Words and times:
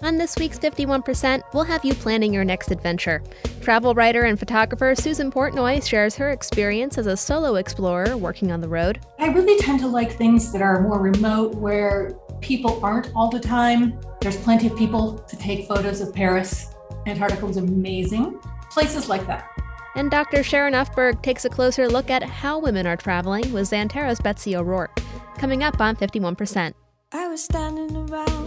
On 0.00 0.16
this 0.16 0.36
week's 0.36 0.58
51%, 0.60 1.42
we'll 1.52 1.64
have 1.64 1.84
you 1.84 1.92
planning 1.92 2.32
your 2.32 2.44
next 2.44 2.70
adventure. 2.70 3.20
Travel 3.60 3.94
writer 3.94 4.22
and 4.22 4.38
photographer 4.38 4.94
Susan 4.94 5.30
Portnoy 5.30 5.84
shares 5.84 6.14
her 6.14 6.30
experience 6.30 6.98
as 6.98 7.06
a 7.06 7.16
solo 7.16 7.56
explorer 7.56 8.16
working 8.16 8.52
on 8.52 8.60
the 8.60 8.68
road. 8.68 9.00
I 9.18 9.26
really 9.28 9.58
tend 9.58 9.80
to 9.80 9.88
like 9.88 10.12
things 10.12 10.52
that 10.52 10.62
are 10.62 10.82
more 10.82 11.00
remote, 11.00 11.56
where 11.56 12.16
people 12.40 12.78
aren't 12.84 13.10
all 13.16 13.28
the 13.28 13.40
time. 13.40 14.00
There's 14.20 14.36
plenty 14.36 14.68
of 14.68 14.76
people 14.76 15.18
to 15.18 15.36
take 15.36 15.66
photos 15.66 16.00
of 16.00 16.14
Paris. 16.14 16.72
Antarctica 17.06 17.44
was 17.44 17.56
amazing. 17.56 18.38
Places 18.70 19.08
like 19.08 19.26
that. 19.26 19.48
And 19.96 20.12
Dr. 20.12 20.44
Sharon 20.44 20.74
Ufberg 20.74 21.22
takes 21.22 21.44
a 21.44 21.48
closer 21.48 21.88
look 21.88 22.08
at 22.08 22.22
how 22.22 22.60
women 22.60 22.86
are 22.86 22.96
traveling 22.96 23.52
with 23.52 23.68
Xanterra's 23.68 24.20
Betsy 24.20 24.54
O'Rourke. 24.54 25.00
Coming 25.38 25.64
up 25.64 25.80
on 25.80 25.96
51%. 25.96 26.72
I 27.10 27.26
was 27.26 27.42
standing 27.42 27.96
around 27.96 28.37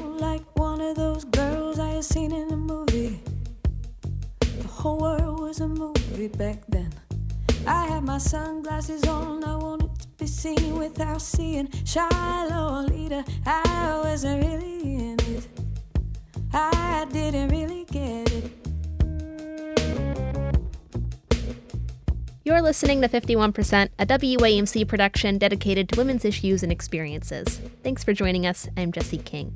had 2.01 2.05
seen 2.05 2.32
in 2.32 2.51
a 2.51 2.57
movie. 2.57 3.19
The 4.39 4.68
whole 4.68 4.97
world 4.97 5.39
was 5.39 5.59
a 5.59 5.68
movie 5.68 6.29
back 6.29 6.64
then. 6.68 6.92
I 7.68 7.86
had 7.86 8.04
my 8.04 8.18
sunglasses 8.18 9.04
on, 9.07 9.43
I 9.43 9.55
wanted 9.55 10.00
to 10.00 10.07
be 10.18 10.25
seen 10.25 10.79
without 10.79 11.21
seeing 11.21 11.69
Shiloh 11.86 12.87
leader. 12.87 13.23
I 13.45 14.01
wasn't 14.04 14.43
really 14.43 14.95
in 14.95 15.19
it. 15.19 15.47
I 16.51 17.06
didn't 17.11 17.50
really 17.50 17.86
get 17.86 18.31
it. 18.33 18.51
You're 22.43 22.64
listening 22.64 23.01
to 23.01 23.09
51%, 23.09 23.89
a 24.00 24.06
WAMC 24.07 24.87
production 24.87 25.37
dedicated 25.37 25.87
to 25.89 25.97
women's 26.00 26.25
issues 26.25 26.64
and 26.64 26.71
experiences. 26.71 27.61
Thanks 27.83 28.04
for 28.04 28.14
joining 28.14 28.47
us. 28.47 28.68
I'm 28.75 28.92
Jesse 28.92 29.20
King. 29.20 29.54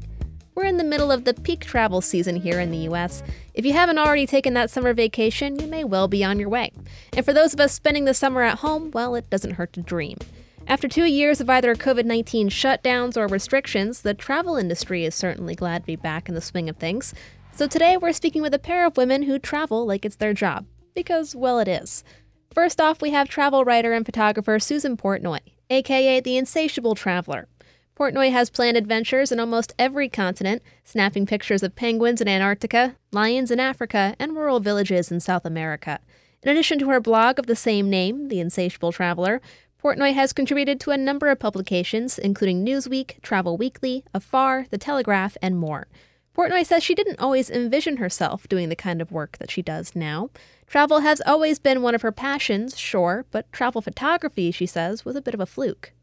We're 0.55 0.63
in 0.63 0.77
the 0.77 0.85
middle 0.85 1.11
of 1.11 1.25
the 1.25 1.33
peak 1.33 1.65
travel 1.65 1.99
season 1.99 2.37
here 2.37 2.61
in 2.61 2.71
the 2.71 2.87
US. 2.89 3.21
If 3.53 3.65
you 3.65 3.73
haven't 3.73 3.97
already 3.97 4.25
taken 4.25 4.53
that 4.53 4.69
summer 4.69 4.93
vacation, 4.93 5.59
you 5.59 5.67
may 5.67 5.83
well 5.83 6.07
be 6.07 6.23
on 6.23 6.39
your 6.39 6.47
way. 6.47 6.71
And 7.11 7.25
for 7.25 7.33
those 7.33 7.53
of 7.53 7.59
us 7.59 7.73
spending 7.73 8.05
the 8.05 8.13
summer 8.13 8.41
at 8.41 8.59
home, 8.59 8.89
well, 8.91 9.15
it 9.15 9.29
doesn't 9.29 9.55
hurt 9.55 9.73
to 9.73 9.81
dream. 9.81 10.17
After 10.65 10.87
two 10.87 11.03
years 11.03 11.41
of 11.41 11.49
either 11.49 11.75
COVID 11.75 12.05
19 12.05 12.47
shutdowns 12.47 13.17
or 13.17 13.27
restrictions, 13.27 14.01
the 14.01 14.13
travel 14.13 14.55
industry 14.55 15.03
is 15.03 15.13
certainly 15.13 15.55
glad 15.55 15.83
to 15.83 15.87
be 15.87 15.97
back 15.97 16.29
in 16.29 16.35
the 16.35 16.41
swing 16.41 16.69
of 16.69 16.77
things. 16.77 17.13
So 17.51 17.67
today 17.67 17.97
we're 17.97 18.13
speaking 18.13 18.41
with 18.41 18.53
a 18.53 18.59
pair 18.59 18.85
of 18.85 18.95
women 18.95 19.23
who 19.23 19.37
travel 19.37 19.85
like 19.85 20.05
it's 20.05 20.15
their 20.15 20.33
job. 20.33 20.65
Because, 20.93 21.35
well, 21.35 21.59
it 21.59 21.67
is. 21.67 22.05
First 22.53 22.79
off, 22.79 23.01
we 23.01 23.11
have 23.11 23.27
travel 23.27 23.65
writer 23.65 23.91
and 23.91 24.05
photographer 24.05 24.57
Susan 24.59 24.95
Portnoy, 24.95 25.39
aka 25.69 26.21
the 26.21 26.37
Insatiable 26.37 26.95
Traveler. 26.95 27.49
Portnoy 27.97 28.29
has 28.29 28.49
planned 28.49 28.75
adventures 28.75 29.31
in 29.31 29.39
almost 29.39 29.73
every 29.79 30.09
continent, 30.09 30.61
snapping 30.83 31.25
pictures 31.25 31.63
of 31.63 31.77
penguins 31.77 32.19
in 32.19 32.27
Antarctica, 32.27 32.97
lions 33.13 33.51
in 33.51 33.59
Africa, 33.61 34.17
and 34.19 34.35
rural 34.35 34.59
villages 34.59 35.09
in 35.13 35.21
South 35.21 35.45
America. 35.45 36.01
In 36.43 36.49
addition 36.49 36.77
to 36.79 36.89
her 36.89 36.99
blog 36.99 37.39
of 37.39 37.45
the 37.45 37.55
same 37.55 37.89
name, 37.89 38.27
The 38.27 38.41
Insatiable 38.41 38.91
Traveler, 38.91 39.41
Portnoy 39.81 40.13
has 40.13 40.33
contributed 40.33 40.81
to 40.81 40.91
a 40.91 40.97
number 40.97 41.29
of 41.29 41.39
publications, 41.39 42.19
including 42.19 42.65
Newsweek, 42.65 43.21
Travel 43.21 43.55
Weekly, 43.55 44.03
Afar, 44.13 44.65
The 44.69 44.77
Telegraph, 44.77 45.37
and 45.41 45.57
more. 45.57 45.87
Portnoy 46.35 46.65
says 46.65 46.83
she 46.83 46.95
didn't 46.95 47.21
always 47.21 47.49
envision 47.49 47.95
herself 47.95 48.45
doing 48.49 48.67
the 48.67 48.75
kind 48.75 49.01
of 49.01 49.13
work 49.13 49.37
that 49.37 49.49
she 49.49 49.61
does 49.61 49.95
now. 49.95 50.31
Travel 50.67 50.99
has 50.99 51.21
always 51.25 51.59
been 51.59 51.81
one 51.81 51.95
of 51.95 52.01
her 52.01 52.11
passions, 52.11 52.77
sure, 52.77 53.25
but 53.31 53.49
travel 53.53 53.81
photography, 53.81 54.51
she 54.51 54.65
says, 54.65 55.05
was 55.05 55.15
a 55.15 55.21
bit 55.21 55.33
of 55.33 55.39
a 55.39 55.45
fluke. 55.45 55.93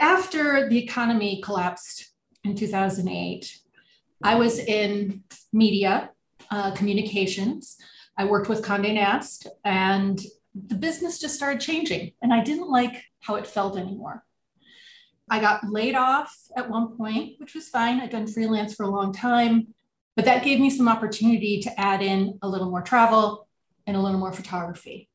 After 0.00 0.66
the 0.66 0.78
economy 0.78 1.42
collapsed 1.44 2.10
in 2.42 2.56
2008, 2.56 3.58
I 4.24 4.34
was 4.34 4.58
in 4.58 5.24
media, 5.52 6.10
uh, 6.50 6.70
communications. 6.70 7.76
I 8.16 8.24
worked 8.24 8.48
with 8.48 8.62
Condé 8.62 8.94
Nast, 8.94 9.46
and 9.62 10.18
the 10.54 10.74
business 10.74 11.18
just 11.18 11.34
started 11.34 11.60
changing, 11.60 12.12
and 12.22 12.32
I 12.32 12.42
didn't 12.42 12.70
like 12.70 13.04
how 13.20 13.34
it 13.34 13.46
felt 13.46 13.76
anymore. 13.76 14.24
I 15.28 15.38
got 15.38 15.68
laid 15.68 15.94
off 15.94 16.34
at 16.56 16.70
one 16.70 16.96
point, 16.96 17.34
which 17.38 17.54
was 17.54 17.68
fine. 17.68 18.00
I'd 18.00 18.08
done 18.08 18.26
freelance 18.26 18.74
for 18.74 18.84
a 18.84 18.90
long 18.90 19.12
time, 19.12 19.74
but 20.16 20.24
that 20.24 20.42
gave 20.42 20.60
me 20.60 20.70
some 20.70 20.88
opportunity 20.88 21.60
to 21.60 21.78
add 21.78 22.00
in 22.00 22.38
a 22.40 22.48
little 22.48 22.70
more 22.70 22.82
travel, 22.82 23.46
and 23.86 23.98
a 23.98 24.00
little 24.00 24.18
more 24.18 24.32
photography. 24.32 25.09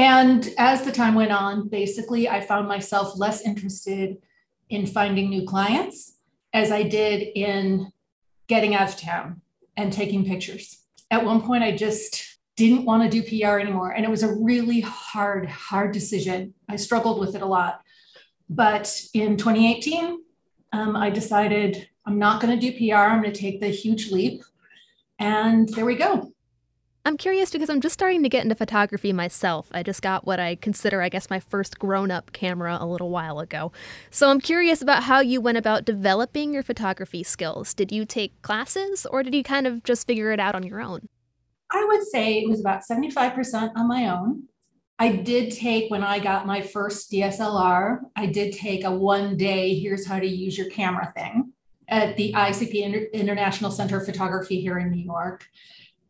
And 0.00 0.48
as 0.56 0.80
the 0.80 0.92
time 0.92 1.14
went 1.14 1.30
on, 1.30 1.68
basically, 1.68 2.26
I 2.26 2.40
found 2.40 2.66
myself 2.66 3.18
less 3.18 3.42
interested 3.42 4.16
in 4.70 4.86
finding 4.86 5.28
new 5.28 5.46
clients 5.46 6.14
as 6.54 6.72
I 6.72 6.84
did 6.84 7.28
in 7.34 7.92
getting 8.46 8.74
out 8.74 8.88
of 8.88 8.96
town 8.96 9.42
and 9.76 9.92
taking 9.92 10.24
pictures. 10.24 10.78
At 11.10 11.26
one 11.26 11.42
point, 11.42 11.64
I 11.64 11.76
just 11.76 12.38
didn't 12.56 12.86
want 12.86 13.02
to 13.02 13.10
do 13.10 13.22
PR 13.22 13.58
anymore. 13.58 13.90
And 13.90 14.06
it 14.06 14.10
was 14.10 14.22
a 14.22 14.34
really 14.36 14.80
hard, 14.80 15.46
hard 15.50 15.92
decision. 15.92 16.54
I 16.66 16.76
struggled 16.76 17.20
with 17.20 17.34
it 17.34 17.42
a 17.42 17.46
lot. 17.46 17.82
But 18.48 19.02
in 19.12 19.36
2018, 19.36 20.18
um, 20.72 20.96
I 20.96 21.10
decided 21.10 21.90
I'm 22.06 22.18
not 22.18 22.40
going 22.40 22.58
to 22.58 22.70
do 22.70 22.72
PR. 22.72 23.00
I'm 23.00 23.20
going 23.20 23.34
to 23.34 23.38
take 23.38 23.60
the 23.60 23.68
huge 23.68 24.10
leap. 24.10 24.44
And 25.18 25.68
there 25.68 25.84
we 25.84 25.96
go. 25.96 26.32
I'm 27.10 27.16
curious 27.16 27.50
because 27.50 27.68
I'm 27.68 27.80
just 27.80 27.94
starting 27.94 28.22
to 28.22 28.28
get 28.28 28.44
into 28.44 28.54
photography 28.54 29.12
myself. 29.12 29.66
I 29.72 29.82
just 29.82 30.00
got 30.00 30.28
what 30.28 30.38
I 30.38 30.54
consider, 30.54 31.02
I 31.02 31.08
guess, 31.08 31.28
my 31.28 31.40
first 31.40 31.76
grown 31.76 32.12
up 32.12 32.30
camera 32.30 32.78
a 32.80 32.86
little 32.86 33.10
while 33.10 33.40
ago. 33.40 33.72
So 34.12 34.30
I'm 34.30 34.40
curious 34.40 34.80
about 34.80 35.02
how 35.02 35.18
you 35.18 35.40
went 35.40 35.58
about 35.58 35.84
developing 35.84 36.54
your 36.54 36.62
photography 36.62 37.24
skills. 37.24 37.74
Did 37.74 37.90
you 37.90 38.04
take 38.04 38.40
classes 38.42 39.06
or 39.06 39.24
did 39.24 39.34
you 39.34 39.42
kind 39.42 39.66
of 39.66 39.82
just 39.82 40.06
figure 40.06 40.30
it 40.30 40.38
out 40.38 40.54
on 40.54 40.62
your 40.62 40.80
own? 40.80 41.08
I 41.72 41.84
would 41.84 42.06
say 42.06 42.42
it 42.42 42.48
was 42.48 42.60
about 42.60 42.82
75% 42.88 43.72
on 43.74 43.88
my 43.88 44.06
own. 44.06 44.44
I 45.00 45.16
did 45.16 45.50
take, 45.50 45.90
when 45.90 46.04
I 46.04 46.20
got 46.20 46.46
my 46.46 46.60
first 46.60 47.10
DSLR, 47.10 48.02
I 48.14 48.26
did 48.26 48.52
take 48.52 48.84
a 48.84 48.92
one 48.92 49.36
day, 49.36 49.74
here's 49.74 50.06
how 50.06 50.20
to 50.20 50.28
use 50.28 50.56
your 50.56 50.70
camera 50.70 51.12
thing 51.16 51.54
at 51.88 52.16
the 52.16 52.32
ICP 52.34 53.12
International 53.12 53.72
Center 53.72 53.98
of 53.98 54.06
Photography 54.06 54.60
here 54.60 54.78
in 54.78 54.92
New 54.92 55.02
York. 55.02 55.44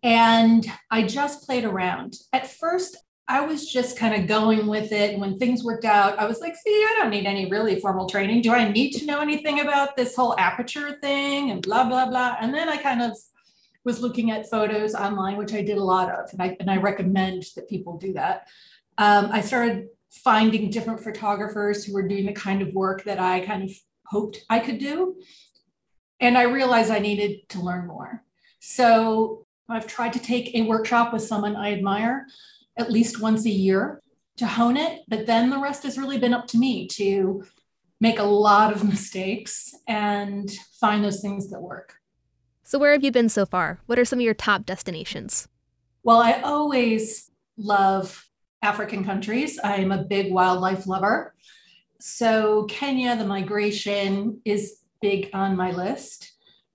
And 0.03 0.67
I 0.91 1.03
just 1.03 1.47
played 1.47 1.65
around. 1.65 2.17
At 2.33 2.47
first, 2.47 2.97
I 3.29 3.43
was 3.43 3.71
just 3.71 3.97
kind 3.97 4.21
of 4.21 4.27
going 4.27 4.67
with 4.67 4.91
it. 4.91 5.19
When 5.19 5.39
things 5.39 5.63
worked 5.63 5.85
out, 5.85 6.19
I 6.19 6.27
was 6.27 6.41
like, 6.41 6.57
see, 6.57 6.71
I 6.71 6.97
don't 6.99 7.11
need 7.11 7.27
any 7.27 7.49
really 7.49 7.79
formal 7.79 8.09
training. 8.09 8.43
Do 8.43 8.53
I 8.53 8.71
need 8.71 8.91
to 8.93 9.07
know 9.07 9.21
anything 9.21 9.61
about 9.61 9.97
this 9.97 10.17
whole 10.17 10.35
aperture 10.37 10.99
thing 11.01 11.51
and 11.51 11.63
blah, 11.63 11.85
blah, 11.85 12.09
blah? 12.09 12.37
And 12.41 12.53
then 12.53 12.69
I 12.69 12.77
kind 12.77 13.03
of 13.03 13.17
was 13.85 14.01
looking 14.01 14.31
at 14.31 14.51
photos 14.51 14.95
online, 14.95 15.37
which 15.37 15.55
I 15.55 15.63
did 15.63 15.79
a 15.79 15.85
lot 15.85 16.11
of, 16.11 16.33
and 16.33 16.43
I, 16.43 16.57
and 16.59 16.71
I 16.71 16.79
recommend 16.79 17.45
that 17.55 17.69
people 17.69 17.99
do 17.99 18.15
that. 18.15 18.49
Um, 18.99 19.29
I 19.31 19.43
started 19.43 19.89
finding 20.11 20.71
different 20.71 21.01
photographers 21.01 21.85
who 21.85 21.95
were 21.95 22.07
doing 22.07 22.27
the 22.27 22.33
kind 22.33 22.63
of 22.63 22.75
work 22.75 23.05
that 23.05 23.21
I 23.21 23.41
kind 23.41 23.63
of 23.63 23.71
hoped 24.07 24.45
I 24.51 24.59
could 24.59 24.79
do. 24.79 25.17
And 26.19 26.37
I 26.37 26.43
realized 26.43 26.91
I 26.91 26.99
needed 26.99 27.49
to 27.51 27.61
learn 27.61 27.87
more. 27.87 28.25
So 28.59 29.47
I've 29.71 29.87
tried 29.87 30.13
to 30.15 30.19
take 30.19 30.55
a 30.55 30.63
workshop 30.63 31.13
with 31.13 31.23
someone 31.23 31.57
I 31.57 31.73
admire 31.73 32.27
at 32.77 32.91
least 32.91 33.21
once 33.21 33.45
a 33.47 33.51
year 33.51 34.03
to 34.39 34.47
hone 34.47 34.77
it, 34.77 35.03
but 35.09 35.27
then 35.27 35.51
the 35.51 35.59
rest 35.59 35.83
has 35.85 35.99
really 35.99 36.19
been 36.19 36.35
up 36.35 36.47
to 36.49 36.59
me 36.59 36.87
to 36.89 37.45
make 38.01 38.19
a 38.19 38.25
lot 38.25 38.73
of 38.73 38.85
mistakes 38.89 39.75
and 39.87 40.51
find 40.81 41.05
those 41.05 41.21
things 41.21 41.51
that 41.51 41.61
work. 41.61 41.95
So, 42.63 42.79
where 42.79 42.93
have 42.93 43.05
you 43.05 43.13
been 43.13 43.29
so 43.29 43.45
far? 43.45 43.81
What 43.87 43.99
are 43.99 44.05
some 44.05 44.21
of 44.21 44.25
your 44.25 44.35
top 44.35 44.65
destinations? 44.65 45.49
Well, 46.03 46.21
I 46.21 46.41
always 46.41 47.31
love 47.57 48.29
African 48.63 49.05
countries. 49.05 49.59
I'm 49.63 49.93
a 49.93 50.05
big 50.05 50.33
wildlife 50.33 50.87
lover. 50.87 51.35
So, 51.99 52.65
Kenya, 52.65 53.17
the 53.17 53.27
migration 53.27 54.41
is 54.45 54.79
big 55.03 55.31
on 55.33 55.57
my 55.57 55.73
list 55.73 56.33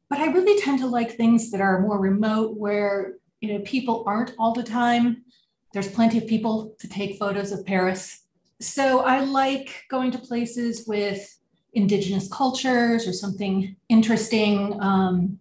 but 0.09 0.19
I 0.19 0.27
really 0.27 0.59
tend 0.61 0.79
to 0.79 0.88
like 0.88 1.11
things 1.11 1.52
that 1.52 1.61
are 1.61 1.81
more 1.81 1.99
remote 1.99 2.57
where 2.57 3.16
you 3.41 3.53
know 3.53 3.59
people 3.66 4.03
aren't 4.07 4.34
all 4.37 4.53
the 4.53 4.63
time. 4.63 5.23
There's 5.73 5.91
plenty 5.91 6.17
of 6.17 6.28
people 6.28 6.75
to 6.79 6.87
take 6.87 7.19
photos 7.19 7.52
of 7.52 7.66
Paris. 7.66 8.22
So 8.61 9.02
I 9.02 9.19
like 9.22 9.84
going 9.90 10.11
to 10.11 10.17
places 10.17 10.85
with 10.87 11.37
indigenous 11.73 12.29
cultures 12.31 13.07
or 13.07 13.13
something 13.13 13.75
interesting. 13.90 14.81
Um, 14.81 15.40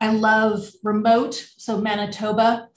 I 0.00 0.12
love 0.12 0.70
remote, 0.84 1.34
so 1.56 1.80
Manitoba, 1.80 2.68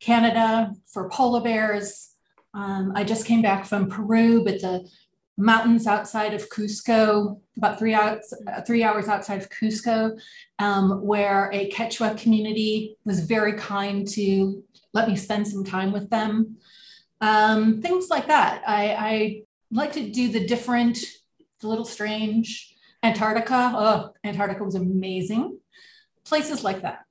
Canada 0.00 0.72
for 0.86 1.10
polar 1.10 1.42
bears. 1.42 2.14
Um, 2.54 2.92
I 2.94 3.04
just 3.04 3.26
came 3.26 3.42
back 3.42 3.66
from 3.66 3.90
Peru, 3.90 4.42
but 4.42 4.60
the 4.62 4.88
mountains 5.38 5.86
outside 5.86 6.34
of 6.34 6.50
Cusco, 6.50 7.40
about 7.56 7.78
three 7.78 7.94
hours, 7.94 8.34
three 8.66 8.82
hours 8.82 9.08
outside 9.08 9.40
of 9.40 9.48
Cusco, 9.48 10.20
um, 10.58 11.00
where 11.06 11.48
a 11.52 11.70
Quechua 11.70 12.20
community 12.20 12.96
was 13.04 13.20
very 13.20 13.54
kind 13.54 14.06
to 14.08 14.62
let 14.92 15.08
me 15.08 15.16
spend 15.16 15.46
some 15.46 15.64
time 15.64 15.92
with 15.92 16.10
them. 16.10 16.56
Um, 17.20 17.80
things 17.80 18.08
like 18.10 18.26
that. 18.26 18.62
I, 18.66 18.94
I, 18.94 19.42
like 19.70 19.92
to 19.92 20.08
do 20.08 20.32
the 20.32 20.46
different, 20.46 20.98
the 21.60 21.68
little 21.68 21.84
strange. 21.84 22.74
Antarctica, 23.02 23.72
oh, 23.76 24.12
Antarctica 24.24 24.64
was 24.64 24.74
amazing. 24.74 25.58
places 26.24 26.64
like 26.64 26.82
that. 26.82 27.04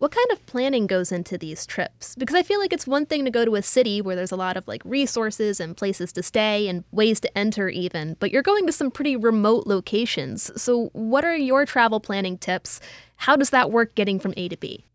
What 0.00 0.12
kind 0.12 0.30
of 0.32 0.46
planning 0.46 0.86
goes 0.86 1.12
into 1.12 1.36
these 1.36 1.66
trips? 1.66 2.14
Because 2.14 2.34
I 2.34 2.42
feel 2.42 2.58
like 2.58 2.72
it's 2.72 2.86
one 2.86 3.04
thing 3.04 3.22
to 3.26 3.30
go 3.30 3.44
to 3.44 3.54
a 3.56 3.62
city 3.62 4.00
where 4.00 4.16
there's 4.16 4.32
a 4.32 4.36
lot 4.36 4.56
of 4.56 4.66
like 4.66 4.80
resources 4.82 5.60
and 5.60 5.76
places 5.76 6.10
to 6.14 6.22
stay 6.22 6.68
and 6.68 6.84
ways 6.90 7.20
to 7.20 7.38
enter, 7.38 7.68
even, 7.68 8.16
but 8.18 8.30
you're 8.30 8.40
going 8.40 8.64
to 8.64 8.72
some 8.72 8.90
pretty 8.90 9.14
remote 9.14 9.66
locations. 9.66 10.50
So, 10.60 10.86
what 10.94 11.22
are 11.26 11.36
your 11.36 11.66
travel 11.66 12.00
planning 12.00 12.38
tips? 12.38 12.80
How 13.16 13.36
does 13.36 13.50
that 13.50 13.70
work 13.70 13.94
getting 13.94 14.18
from 14.18 14.32
A 14.38 14.48
to 14.48 14.56
B? 14.56 14.86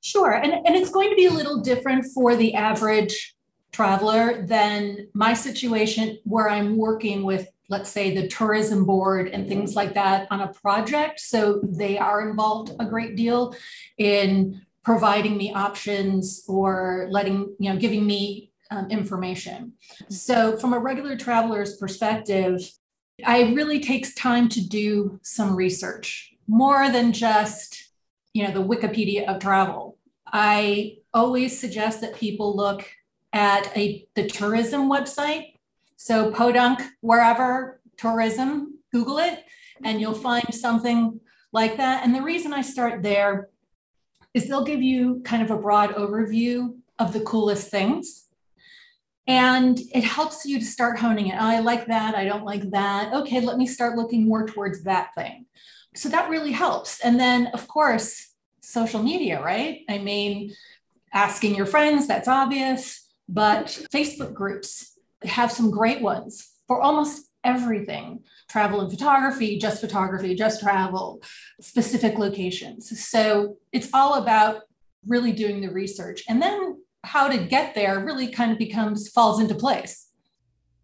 Sure. 0.00 0.32
And, 0.32 0.52
and 0.52 0.74
it's 0.74 0.90
going 0.90 1.10
to 1.10 1.16
be 1.16 1.26
a 1.26 1.32
little 1.32 1.60
different 1.60 2.04
for 2.12 2.34
the 2.34 2.54
average 2.54 3.36
traveler 3.70 4.44
than 4.44 5.06
my 5.14 5.34
situation 5.34 6.18
where 6.24 6.50
I'm 6.50 6.76
working 6.76 7.22
with 7.22 7.46
let's 7.68 7.90
say 7.90 8.14
the 8.14 8.28
tourism 8.28 8.84
board 8.84 9.28
and 9.28 9.48
things 9.48 9.74
like 9.74 9.94
that 9.94 10.26
on 10.30 10.40
a 10.40 10.48
project. 10.48 11.20
So 11.20 11.60
they 11.62 11.98
are 11.98 12.28
involved 12.28 12.72
a 12.78 12.84
great 12.84 13.16
deal 13.16 13.54
in 13.98 14.60
providing 14.82 15.36
me 15.36 15.52
options 15.54 16.44
or 16.46 17.08
letting, 17.10 17.54
you 17.58 17.72
know, 17.72 17.78
giving 17.78 18.06
me 18.06 18.52
um, 18.70 18.90
information. 18.90 19.72
So 20.08 20.56
from 20.56 20.74
a 20.74 20.78
regular 20.78 21.16
traveler's 21.16 21.76
perspective, 21.76 22.60
I 23.24 23.52
really 23.52 23.80
takes 23.80 24.14
time 24.14 24.48
to 24.50 24.60
do 24.60 25.18
some 25.22 25.54
research 25.56 26.34
more 26.46 26.90
than 26.90 27.12
just, 27.12 27.90
you 28.34 28.46
know, 28.46 28.52
the 28.52 28.62
Wikipedia 28.62 29.26
of 29.26 29.40
travel. 29.40 29.96
I 30.26 30.98
always 31.14 31.58
suggest 31.58 32.00
that 32.00 32.16
people 32.16 32.56
look 32.56 32.86
at 33.32 33.74
a 33.76 34.06
the 34.14 34.26
tourism 34.26 34.90
website 34.90 35.53
so 36.04 36.30
Podunk, 36.30 36.82
wherever, 37.00 37.80
tourism, 37.96 38.78
Google 38.92 39.16
it, 39.16 39.42
and 39.82 40.02
you'll 40.02 40.12
mm-hmm. 40.12 40.22
find 40.22 40.54
something 40.54 41.18
like 41.50 41.78
that. 41.78 42.04
And 42.04 42.14
the 42.14 42.20
reason 42.20 42.52
I 42.52 42.60
start 42.60 43.02
there 43.02 43.48
is 44.34 44.46
they'll 44.46 44.66
give 44.66 44.82
you 44.82 45.22
kind 45.24 45.42
of 45.42 45.50
a 45.50 45.56
broad 45.56 45.94
overview 45.94 46.76
of 46.98 47.14
the 47.14 47.20
coolest 47.20 47.70
things. 47.70 48.26
And 49.26 49.80
it 49.94 50.04
helps 50.04 50.44
you 50.44 50.58
to 50.58 50.64
start 50.66 50.98
honing 50.98 51.28
it. 51.28 51.40
I 51.40 51.60
like 51.60 51.86
that. 51.86 52.14
I 52.14 52.26
don't 52.26 52.44
like 52.44 52.70
that. 52.72 53.14
Okay, 53.14 53.40
let 53.40 53.56
me 53.56 53.66
start 53.66 53.96
looking 53.96 54.28
more 54.28 54.46
towards 54.46 54.84
that 54.84 55.14
thing. 55.14 55.46
So 55.94 56.10
that 56.10 56.28
really 56.28 56.52
helps. 56.52 57.00
And 57.00 57.18
then, 57.18 57.46
of 57.54 57.66
course, 57.66 58.28
social 58.60 59.02
media, 59.02 59.42
right? 59.42 59.86
I 59.88 59.96
mean, 59.96 60.54
asking 61.14 61.54
your 61.54 61.64
friends, 61.64 62.06
that's 62.06 62.28
obvious, 62.28 63.08
but 63.26 63.68
Facebook 63.90 64.34
groups, 64.34 64.93
have 65.24 65.52
some 65.52 65.70
great 65.70 66.00
ones 66.02 66.50
for 66.66 66.80
almost 66.80 67.28
everything 67.44 68.24
travel 68.48 68.80
and 68.80 68.90
photography, 68.90 69.58
just 69.58 69.80
photography, 69.80 70.34
just 70.34 70.60
travel, 70.60 71.22
specific 71.60 72.18
locations. 72.18 73.06
So 73.06 73.56
it's 73.72 73.88
all 73.92 74.14
about 74.14 74.62
really 75.06 75.32
doing 75.32 75.60
the 75.60 75.70
research. 75.70 76.22
And 76.28 76.40
then 76.40 76.82
how 77.04 77.28
to 77.28 77.38
get 77.38 77.74
there 77.74 78.02
really 78.04 78.28
kind 78.28 78.50
of 78.50 78.58
becomes 78.58 79.08
falls 79.08 79.40
into 79.40 79.54
place. 79.54 80.08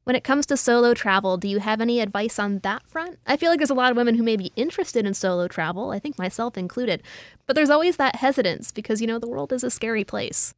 When 0.05 0.17
it 0.17 0.25
comes 0.25 0.47
to 0.47 0.57
solo 0.57 0.93
travel, 0.93 1.37
do 1.37 1.49
you 1.49 1.61
have 1.61 1.81
any 1.81 2.01
advice 2.01 2.39
on 2.39 2.59
that 2.61 2.87
front? 2.89 3.19
I 3.27 3.37
feel 3.37 3.51
like 3.51 3.59
there's 3.59 3.71
a 3.71 3.75
lot 3.75 3.91
of 3.91 3.97
women 3.97 4.17
who 4.17 4.23
may 4.23 4.37
be 4.37 4.53
interested 4.57 5.07
in 5.07 5.15
solo 5.15 5.47
travel, 5.47 5.91
I 5.91 5.99
think 5.99 6.19
myself 6.19 6.59
included, 6.59 7.03
but 7.47 7.55
there's 7.55 7.71
always 7.71 7.97
that 7.97 8.17
hesitance 8.17 8.73
because, 8.73 9.01
you 9.01 9.07
know, 9.07 9.19
the 9.19 9.29
world 9.29 9.53
is 9.53 9.63
a 9.63 9.71
scary 9.71 10.05
place. 10.05 10.55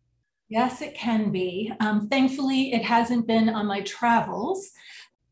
Yes, 0.53 0.83
it 0.83 0.95
can 0.95 1.31
be. 1.31 1.73
Um, 1.81 2.09
thankfully, 2.09 2.75
it 2.75 2.83
hasn't 2.83 3.27
been 3.27 3.49
on 3.49 3.65
my 3.65 3.81
travels. 3.81 4.71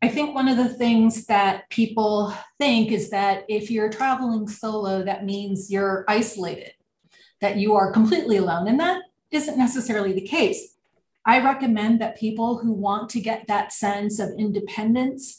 I 0.00 0.08
think 0.08 0.34
one 0.34 0.48
of 0.48 0.56
the 0.56 0.70
things 0.70 1.26
that 1.26 1.68
people 1.68 2.34
think 2.58 2.90
is 2.90 3.10
that 3.10 3.44
if 3.46 3.70
you're 3.70 3.90
traveling 3.90 4.48
solo, 4.48 5.02
that 5.02 5.26
means 5.26 5.70
you're 5.70 6.06
isolated, 6.08 6.72
that 7.42 7.58
you 7.58 7.74
are 7.74 7.92
completely 7.92 8.38
alone. 8.38 8.66
And 8.66 8.80
that 8.80 9.02
isn't 9.30 9.58
necessarily 9.58 10.14
the 10.14 10.26
case. 10.26 10.76
I 11.26 11.44
recommend 11.44 12.00
that 12.00 12.16
people 12.16 12.56
who 12.56 12.72
want 12.72 13.10
to 13.10 13.20
get 13.20 13.46
that 13.48 13.74
sense 13.74 14.20
of 14.20 14.30
independence, 14.38 15.38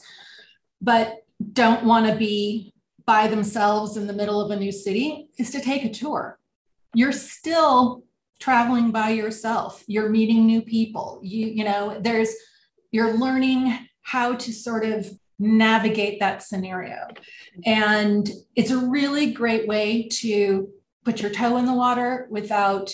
but 0.80 1.25
don't 1.54 1.86
want 1.86 2.06
to 2.06 2.16
be 2.16 2.72
by 3.07 3.28
themselves 3.28 3.98
in 3.98 4.06
the 4.06 4.13
middle 4.13 4.39
of 4.39 4.51
a 4.51 4.60
new 4.60 4.72
city, 4.72 5.30
is 5.39 5.50
to 5.50 5.60
take 5.60 5.83
a 5.83 5.89
tour. 5.89 6.38
You're 6.94 7.12
still 7.12 8.04
traveling 8.42 8.92
by 8.92 9.12
yourself. 9.12 9.84
You're 9.88 10.10
meeting 10.10 10.46
new 10.46 10.62
people. 10.62 11.22
You 11.24 11.48
you 11.48 11.64
know 11.64 11.98
there's 12.02 12.34
you're 12.92 13.14
learning 13.14 13.88
how 14.02 14.36
to 14.36 14.52
sort 14.52 14.84
of 14.84 15.10
navigate 15.40 16.20
that 16.20 16.44
scenario. 16.44 17.08
And 17.66 18.30
it's 18.56 18.72
a 18.72 18.78
really 18.78 19.32
great 19.32 19.68
way 19.68 20.08
to 20.20 20.70
put 21.04 21.22
your 21.22 21.32
toe 21.32 21.58
in 21.58 21.66
the 21.66 21.74
water 21.74 22.28
without 22.30 22.94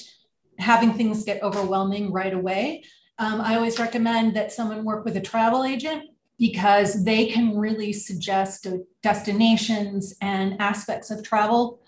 having 0.57 0.93
things 0.93 1.25
get 1.25 1.43
overwhelming 1.43 2.11
right 2.11 2.33
away. 2.33 2.83
Um, 3.19 3.41
i 3.41 3.55
always 3.55 3.79
recommend 3.79 4.35
that 4.35 4.51
someone 4.51 4.85
work 4.85 5.03
with 5.03 5.17
a 5.17 5.21
travel 5.21 5.65
agent 5.65 6.03
because 6.37 7.03
they 7.03 7.25
can 7.25 7.57
really 7.57 7.91
suggest 7.91 8.67
destinations 9.01 10.13
and 10.21 10.61
aspects 10.61 11.09
of 11.09 11.23
travel 11.23 11.81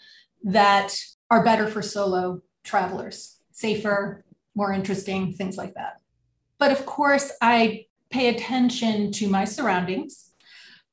that 0.44 1.00
are 1.30 1.44
better 1.44 1.68
for 1.68 1.84
solo 1.84 2.42
travelers 2.64 3.38
safer, 3.60 4.24
more 4.56 4.72
interesting, 4.72 5.34
things 5.34 5.58
like 5.58 5.74
that. 5.74 6.00
But 6.60 6.72
of 6.72 6.86
course, 6.86 7.32
I 7.42 7.88
pay 8.10 8.30
attention 8.30 9.12
to 9.14 9.28
my 9.28 9.44
surroundings. 9.44 10.32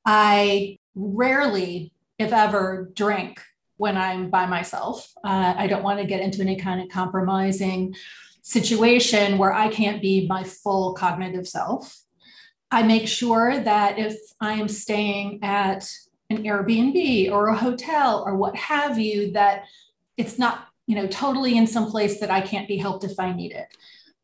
I 0.05 0.79
rarely, 0.95 1.93
if 2.19 2.33
ever, 2.33 2.91
drink 2.95 3.41
when 3.77 3.97
I'm 3.97 4.31
by 4.31 4.47
myself. 4.47 5.13
Uh, 5.25 5.55
I 5.57 5.69
don't 5.69 5.85
want 5.85 6.01
to 6.01 6.07
get 6.07 6.21
into 6.21 6.41
any 6.41 6.57
kind 6.57 6.81
of 6.81 6.89
compromising 6.89 7.95
situation 8.43 9.39
where 9.39 9.53
I 9.53 9.69
can't 9.69 10.03
be 10.03 10.27
my 10.27 10.43
full 10.43 10.95
cognitive 10.95 11.47
self. 11.47 11.97
I 12.71 12.83
make 12.83 13.07
sure 13.07 13.61
that 13.61 13.99
if 13.99 14.17
I 14.41 14.55
am 14.55 14.69
staying 14.69 15.41
at 15.43 15.89
an 16.31 16.43
Airbnb 16.43 17.31
or 17.31 17.49
a 17.49 17.57
hotel 17.57 18.25
or 18.27 18.35
what 18.35 18.57
have 18.57 18.99
you, 18.99 19.33
that 19.33 19.65
it's 20.17 20.39
not 20.39 20.67
you 20.87 20.94
know, 20.94 21.06
totally 21.06 21.56
in 21.56 21.67
some 21.67 21.91
place 21.91 22.21
that 22.21 22.31
I 22.31 22.41
can't 22.41 22.69
be 22.69 22.77
helped 22.77 23.05
if 23.05 23.19
I 23.19 23.33
need 23.33 23.53
it. 23.53 23.67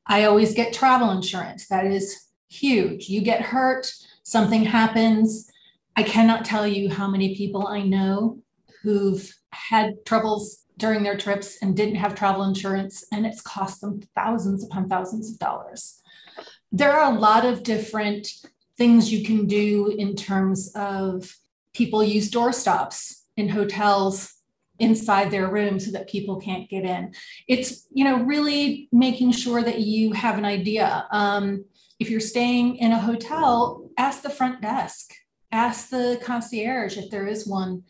I 0.07 0.25
always 0.25 0.55
get 0.55 0.73
travel 0.73 1.11
insurance. 1.11 1.69
That 1.69 1.87
is 1.87 2.29
huge. 2.49 3.09
You 3.09 3.21
get 3.21 3.43
hurt, 3.43 3.93
something 4.23 4.65
happens. 4.65 5.51
I 5.97 6.03
cannot 6.03 6.45
tell 6.45 6.67
you 6.67 6.89
how 6.89 7.09
many 7.09 7.35
people 7.35 7.67
I 7.67 7.83
know 7.83 8.39
who've 8.83 9.33
had 9.53 10.05
troubles 10.07 10.65
during 10.77 11.03
their 11.03 11.17
trips 11.17 11.59
and 11.63 11.77
didn't 11.77 11.97
have 11.97 12.15
travel 12.15 12.45
insurance, 12.45 13.05
and 13.13 13.27
it's 13.27 13.41
cost 13.41 13.81
them 13.81 14.01
thousands 14.15 14.65
upon 14.65 14.89
thousands 14.89 15.31
of 15.31 15.39
dollars. 15.39 16.01
There 16.73 16.93
are 16.93 17.13
a 17.13 17.19
lot 17.19 17.45
of 17.45 17.63
different 17.63 18.29
things 18.79 19.13
you 19.13 19.25
can 19.25 19.47
do 19.47 19.95
in 19.99 20.17
terms 20.17 20.73
of 20.75 21.37
people 21.75 22.03
use 22.03 22.31
doorstops 22.31 23.23
in 23.37 23.49
hotels 23.49 24.35
inside 24.83 25.31
their 25.31 25.49
room 25.49 25.79
so 25.79 25.91
that 25.93 26.09
people 26.09 26.37
can't 26.41 26.69
get 26.69 26.85
in. 26.85 27.15
It's, 27.49 27.87
you 27.93 28.05
know, 28.05 28.23
really 28.25 28.89
making 28.93 29.33
sure 29.33 29.63
that 29.63 29.81
you 29.81 30.13
have 30.13 30.37
an 30.37 30.45
idea. 30.45 31.07
Um, 31.13 31.65
if 32.01 32.11
you're 32.11 32.21
staying 32.21 32.77
in 32.77 32.93
a 32.93 32.99
hotel, 32.99 33.89
ask 33.97 34.23
the 34.23 34.31
front 34.39 34.61
desk, 34.61 35.15
ask 35.53 35.89
the 35.89 36.21
concierge 36.23 36.97
if 36.97 37.11
there 37.11 37.29
is 37.29 37.47
one. 37.47 37.85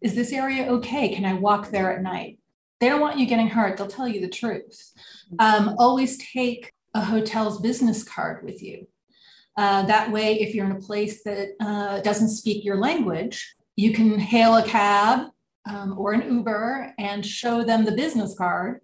Is 0.00 0.14
this 0.14 0.32
area 0.32 0.70
okay? 0.76 1.14
Can 1.14 1.24
I 1.24 1.34
walk 1.34 1.70
there 1.70 1.92
at 1.92 2.02
night? 2.02 2.38
They 2.78 2.88
don't 2.88 3.00
want 3.00 3.18
you 3.18 3.26
getting 3.26 3.48
hurt. 3.48 3.76
They'll 3.76 3.88
tell 3.88 4.08
you 4.08 4.20
the 4.20 4.28
truth. 4.28 4.92
Um, 5.38 5.74
always 5.78 6.16
take 6.32 6.72
a 6.94 7.04
hotel's 7.04 7.60
business 7.60 8.02
card 8.04 8.44
with 8.44 8.62
you. 8.62 8.86
Uh, 9.56 9.82
that 9.86 10.10
way, 10.10 10.40
if 10.40 10.54
you're 10.54 10.64
in 10.64 10.72
a 10.72 10.80
place 10.80 11.22
that 11.24 11.48
uh, 11.60 12.00
doesn't 12.00 12.30
speak 12.30 12.64
your 12.64 12.78
language, 12.78 13.54
you 13.76 13.92
can 13.92 14.18
hail 14.18 14.56
a 14.56 14.62
cab 14.62 15.28
um, 15.68 15.98
or 15.98 16.12
an 16.12 16.32
Uber 16.32 16.94
and 16.98 17.24
show 17.24 17.62
them 17.64 17.84
the 17.84 17.92
business 17.92 18.36
card, 18.36 18.80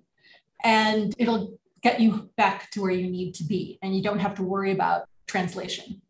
and 0.62 1.14
it'll 1.18 1.58
get 1.82 2.00
you 2.00 2.30
back 2.36 2.70
to 2.72 2.82
where 2.82 2.90
you 2.90 3.10
need 3.10 3.34
to 3.34 3.44
be. 3.44 3.78
And 3.82 3.96
you 3.96 4.02
don't 4.02 4.18
have 4.18 4.34
to 4.36 4.42
worry 4.42 4.72
about 4.72 5.08
translation. 5.26 6.02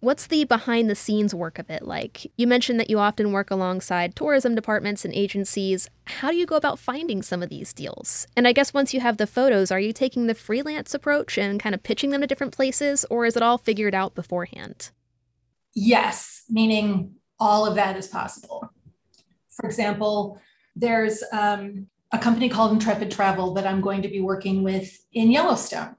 What's 0.00 0.26
the 0.26 0.44
behind 0.44 0.90
the 0.90 0.94
scenes 0.94 1.34
work 1.34 1.58
of 1.58 1.70
it 1.70 1.82
like? 1.82 2.30
You 2.36 2.46
mentioned 2.46 2.78
that 2.78 2.90
you 2.90 2.98
often 2.98 3.32
work 3.32 3.50
alongside 3.50 4.14
tourism 4.14 4.54
departments 4.54 5.04
and 5.04 5.14
agencies. 5.14 5.88
How 6.04 6.30
do 6.30 6.36
you 6.36 6.44
go 6.44 6.54
about 6.54 6.78
finding 6.78 7.22
some 7.22 7.42
of 7.42 7.48
these 7.48 7.72
deals? 7.72 8.26
And 8.36 8.46
I 8.46 8.52
guess 8.52 8.74
once 8.74 8.92
you 8.92 9.00
have 9.00 9.16
the 9.16 9.26
photos, 9.26 9.70
are 9.70 9.80
you 9.80 9.92
taking 9.92 10.26
the 10.26 10.34
freelance 10.34 10.92
approach 10.92 11.38
and 11.38 11.58
kind 11.58 11.74
of 11.74 11.82
pitching 11.82 12.10
them 12.10 12.20
to 12.20 12.26
different 12.26 12.54
places, 12.54 13.06
or 13.10 13.24
is 13.24 13.36
it 13.36 13.42
all 13.42 13.58
figured 13.58 13.94
out 13.94 14.14
beforehand? 14.14 14.90
Yes, 15.74 16.44
meaning 16.48 17.14
all 17.40 17.66
of 17.66 17.74
that 17.76 17.96
is 17.96 18.06
possible. 18.06 18.70
For 19.56 19.66
example, 19.66 20.40
there's 20.74 21.22
um, 21.32 21.86
a 22.12 22.18
company 22.18 22.48
called 22.48 22.72
Intrepid 22.72 23.10
Travel 23.10 23.54
that 23.54 23.66
I'm 23.66 23.80
going 23.80 24.02
to 24.02 24.08
be 24.08 24.20
working 24.20 24.62
with 24.62 25.04
in 25.12 25.30
Yellowstone. 25.30 25.96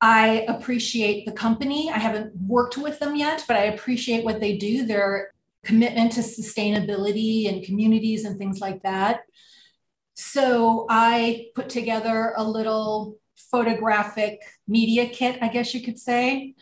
I 0.00 0.44
appreciate 0.48 1.26
the 1.26 1.32
company. 1.32 1.90
I 1.90 1.98
haven't 1.98 2.34
worked 2.36 2.76
with 2.76 2.98
them 2.98 3.16
yet, 3.16 3.44
but 3.48 3.56
I 3.56 3.64
appreciate 3.64 4.24
what 4.24 4.40
they 4.40 4.56
do, 4.56 4.86
their 4.86 5.32
commitment 5.64 6.12
to 6.12 6.20
sustainability 6.20 7.48
and 7.48 7.64
communities 7.64 8.24
and 8.24 8.38
things 8.38 8.60
like 8.60 8.82
that. 8.82 9.22
So 10.14 10.86
I 10.88 11.48
put 11.54 11.68
together 11.68 12.34
a 12.36 12.44
little 12.44 13.18
photographic 13.36 14.40
media 14.68 15.08
kit, 15.08 15.38
I 15.42 15.48
guess 15.48 15.74
you 15.74 15.82
could 15.82 15.98
say, 15.98 16.54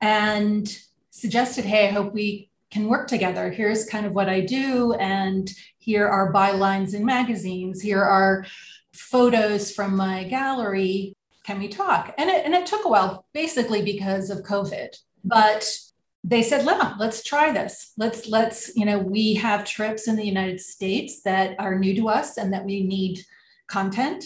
and 0.00 0.66
suggested, 1.10 1.64
hey, 1.64 1.88
I 1.88 1.92
hope 1.92 2.12
we 2.12 2.50
can 2.70 2.88
work 2.88 3.08
together. 3.08 3.50
Here's 3.50 3.86
kind 3.86 4.06
of 4.06 4.12
what 4.12 4.28
I 4.28 4.40
do. 4.40 4.94
And 4.94 5.50
here 5.78 6.08
are 6.08 6.32
bylines 6.32 6.94
in 6.94 7.04
magazines. 7.04 7.80
Here 7.80 8.02
are 8.02 8.44
photos 8.92 9.70
from 9.70 9.96
my 9.96 10.24
gallery. 10.24 11.16
Can 11.44 11.58
we 11.58 11.68
talk? 11.68 12.14
And 12.18 12.28
it, 12.28 12.44
and 12.44 12.54
it 12.54 12.66
took 12.66 12.84
a 12.84 12.88
while, 12.88 13.26
basically 13.32 13.82
because 13.82 14.30
of 14.30 14.42
COVID. 14.42 14.88
But 15.24 15.78
they 16.24 16.42
said, 16.42 16.64
"Yeah, 16.64 16.94
let's 16.98 17.22
try 17.22 17.52
this. 17.52 17.92
Let's 17.96 18.28
let's 18.28 18.76
you 18.76 18.84
know 18.84 18.98
we 18.98 19.34
have 19.34 19.64
trips 19.64 20.08
in 20.08 20.16
the 20.16 20.26
United 20.26 20.60
States 20.60 21.22
that 21.22 21.54
are 21.60 21.78
new 21.78 21.94
to 21.96 22.08
us 22.08 22.36
and 22.36 22.52
that 22.52 22.64
we 22.64 22.82
need 22.82 23.20
content. 23.68 24.24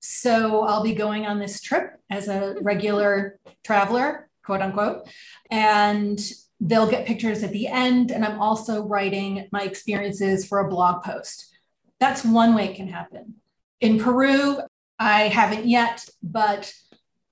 So 0.00 0.62
I'll 0.62 0.82
be 0.82 0.94
going 0.94 1.26
on 1.26 1.38
this 1.38 1.60
trip 1.60 2.00
as 2.10 2.28
a 2.28 2.56
regular 2.60 3.38
traveler, 3.64 4.28
quote 4.44 4.60
unquote, 4.60 5.08
and 5.50 6.18
they'll 6.60 6.90
get 6.90 7.06
pictures 7.06 7.42
at 7.42 7.52
the 7.52 7.68
end. 7.68 8.10
And 8.10 8.24
I'm 8.24 8.40
also 8.40 8.84
writing 8.84 9.48
my 9.52 9.62
experiences 9.62 10.46
for 10.46 10.60
a 10.60 10.68
blog 10.68 11.02
post. 11.02 11.54
That's 12.00 12.24
one 12.24 12.54
way 12.54 12.68
it 12.68 12.76
can 12.76 12.88
happen. 12.88 13.34
In 13.80 13.98
Peru, 13.98 14.58
I 14.98 15.28
haven't 15.28 15.66
yet, 15.66 16.08
but 16.22 16.72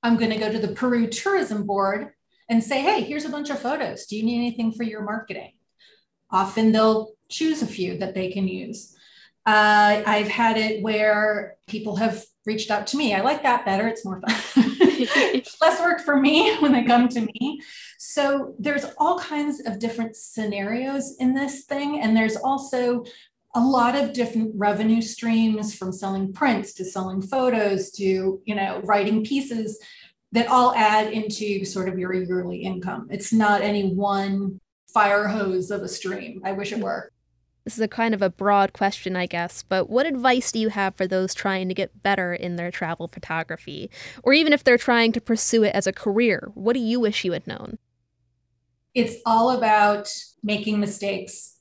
I'm 0.03 0.17
going 0.17 0.31
to 0.31 0.39
go 0.39 0.53
to 0.53 0.59
the 0.59 0.75
Peru 0.75 1.07
Tourism 1.07 1.65
Board 1.65 2.11
and 2.49 2.63
say, 2.63 2.81
hey, 2.81 3.03
here's 3.03 3.25
a 3.25 3.31
bunch 3.31 3.51
of 3.51 3.59
photos. 3.59 4.07
Do 4.07 4.17
you 4.17 4.23
need 4.23 4.37
anything 4.37 4.73
for 4.73 4.83
your 4.83 5.03
marketing? 5.03 5.53
Often 6.31 6.73
they'll 6.73 7.13
choose 7.29 7.63
a 7.63 7.67
few 7.67 7.99
that 7.99 8.15
they 8.15 8.31
can 8.31 8.47
use. 8.47 8.95
Uh, 9.47 10.03
I've 10.07 10.29
had 10.29 10.59
it 10.59 10.83
where 10.83 11.57
people 11.67 11.97
have 11.97 12.25
reached 12.45 12.71
out 12.71 12.87
to 12.89 12.97
me. 12.97 13.15
I 13.15 13.21
like 13.21 13.43
that 13.43 13.65
better. 13.65 13.89
It's 13.89 14.05
more 14.05 14.21
fun. 14.21 14.77
Less 15.61 15.81
work 15.81 16.01
for 16.01 16.17
me 16.17 16.57
when 16.61 16.73
they 16.73 16.85
come 16.85 17.09
to 17.09 17.21
me. 17.21 17.61
So 17.99 18.55
there's 18.59 18.87
all 18.99 19.19
kinds 19.19 19.61
of 19.67 19.79
different 19.79 20.17
scenarios 20.17 21.17
in 21.19 21.35
this 21.35 21.65
thing. 21.65 22.01
And 22.01 22.17
there's 22.17 22.37
also 22.37 23.05
a 23.55 23.61
lot 23.61 23.95
of 23.95 24.13
different 24.13 24.53
revenue 24.57 25.01
streams 25.01 25.75
from 25.75 25.93
selling 25.93 26.33
prints 26.33 26.75
to 26.75 26.85
selling 26.85 27.23
photos 27.23 27.93
to, 27.93 28.41
you 28.45 28.55
know, 28.55 28.81
writing 28.85 29.25
pieces 29.25 29.79
that 30.33 30.49
all 30.49 30.75
add 30.75 31.13
into 31.13 31.65
sort 31.65 31.89
of 31.89 31.99
your 31.99 32.13
yearly 32.13 32.59
income. 32.59 33.07
It's 33.11 33.33
not 33.33 33.63
any 33.63 33.95
one 33.95 34.61
fire 34.93 35.29
hose 35.29 35.71
of 35.71 35.83
a 35.83 35.89
stream. 35.89 36.43
I 36.45 36.53
wish 36.53 36.73
it 36.73 36.81
were. 36.81 37.11
This 37.65 37.75
is 37.75 37.81
a 37.81 37.89
kind 37.89 38.15
of 38.15 38.21
a 38.21 38.31
broad 38.31 38.73
question, 38.73 39.17
I 39.17 39.27
guess, 39.27 39.63
but 39.63 39.89
what 39.89 40.07
advice 40.07 40.53
do 40.53 40.59
you 40.59 40.69
have 40.69 40.95
for 40.97 41.07
those 41.07 41.33
trying 41.33 41.69
to 41.69 41.75
get 41.75 42.03
better 42.03 42.35
in 42.35 42.57
their 42.57 42.71
travel 42.71 43.09
photography? 43.09 43.91
Or 44.23 44.33
even 44.33 44.53
if 44.53 44.63
they're 44.63 44.77
trying 44.77 45.13
to 45.13 45.21
pursue 45.21 45.63
it 45.65 45.75
as 45.75 45.87
a 45.87 45.93
career, 45.93 46.51
what 46.55 46.75
do 46.75 46.81
you 46.81 47.01
wish 47.01 47.25
you 47.25 47.33
had 47.33 47.47
known? 47.47 47.79
It's 48.95 49.17
all 49.25 49.51
about 49.51 50.09
making 50.43 50.79
mistakes. 50.79 51.57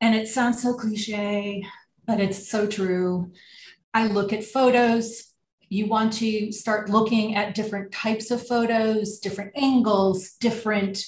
And 0.00 0.14
it 0.14 0.28
sounds 0.28 0.62
so 0.62 0.74
cliche, 0.74 1.64
but 2.04 2.20
it's 2.20 2.48
so 2.50 2.66
true. 2.66 3.32
I 3.94 4.06
look 4.06 4.32
at 4.32 4.44
photos 4.44 5.28
you 5.68 5.86
want 5.86 6.14
to 6.14 6.50
start 6.50 6.88
looking 6.88 7.34
at 7.34 7.54
different 7.54 7.92
types 7.92 8.30
of 8.30 8.46
photos, 8.46 9.18
different 9.18 9.52
angles, 9.54 10.30
different 10.40 11.04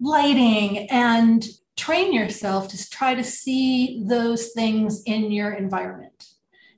lighting, 0.00 0.88
and 0.90 1.44
train 1.80 2.12
yourself 2.12 2.68
to 2.68 2.90
try 2.90 3.14
to 3.14 3.24
see 3.24 4.02
those 4.06 4.48
things 4.48 5.02
in 5.06 5.32
your 5.32 5.52
environment. 5.52 6.26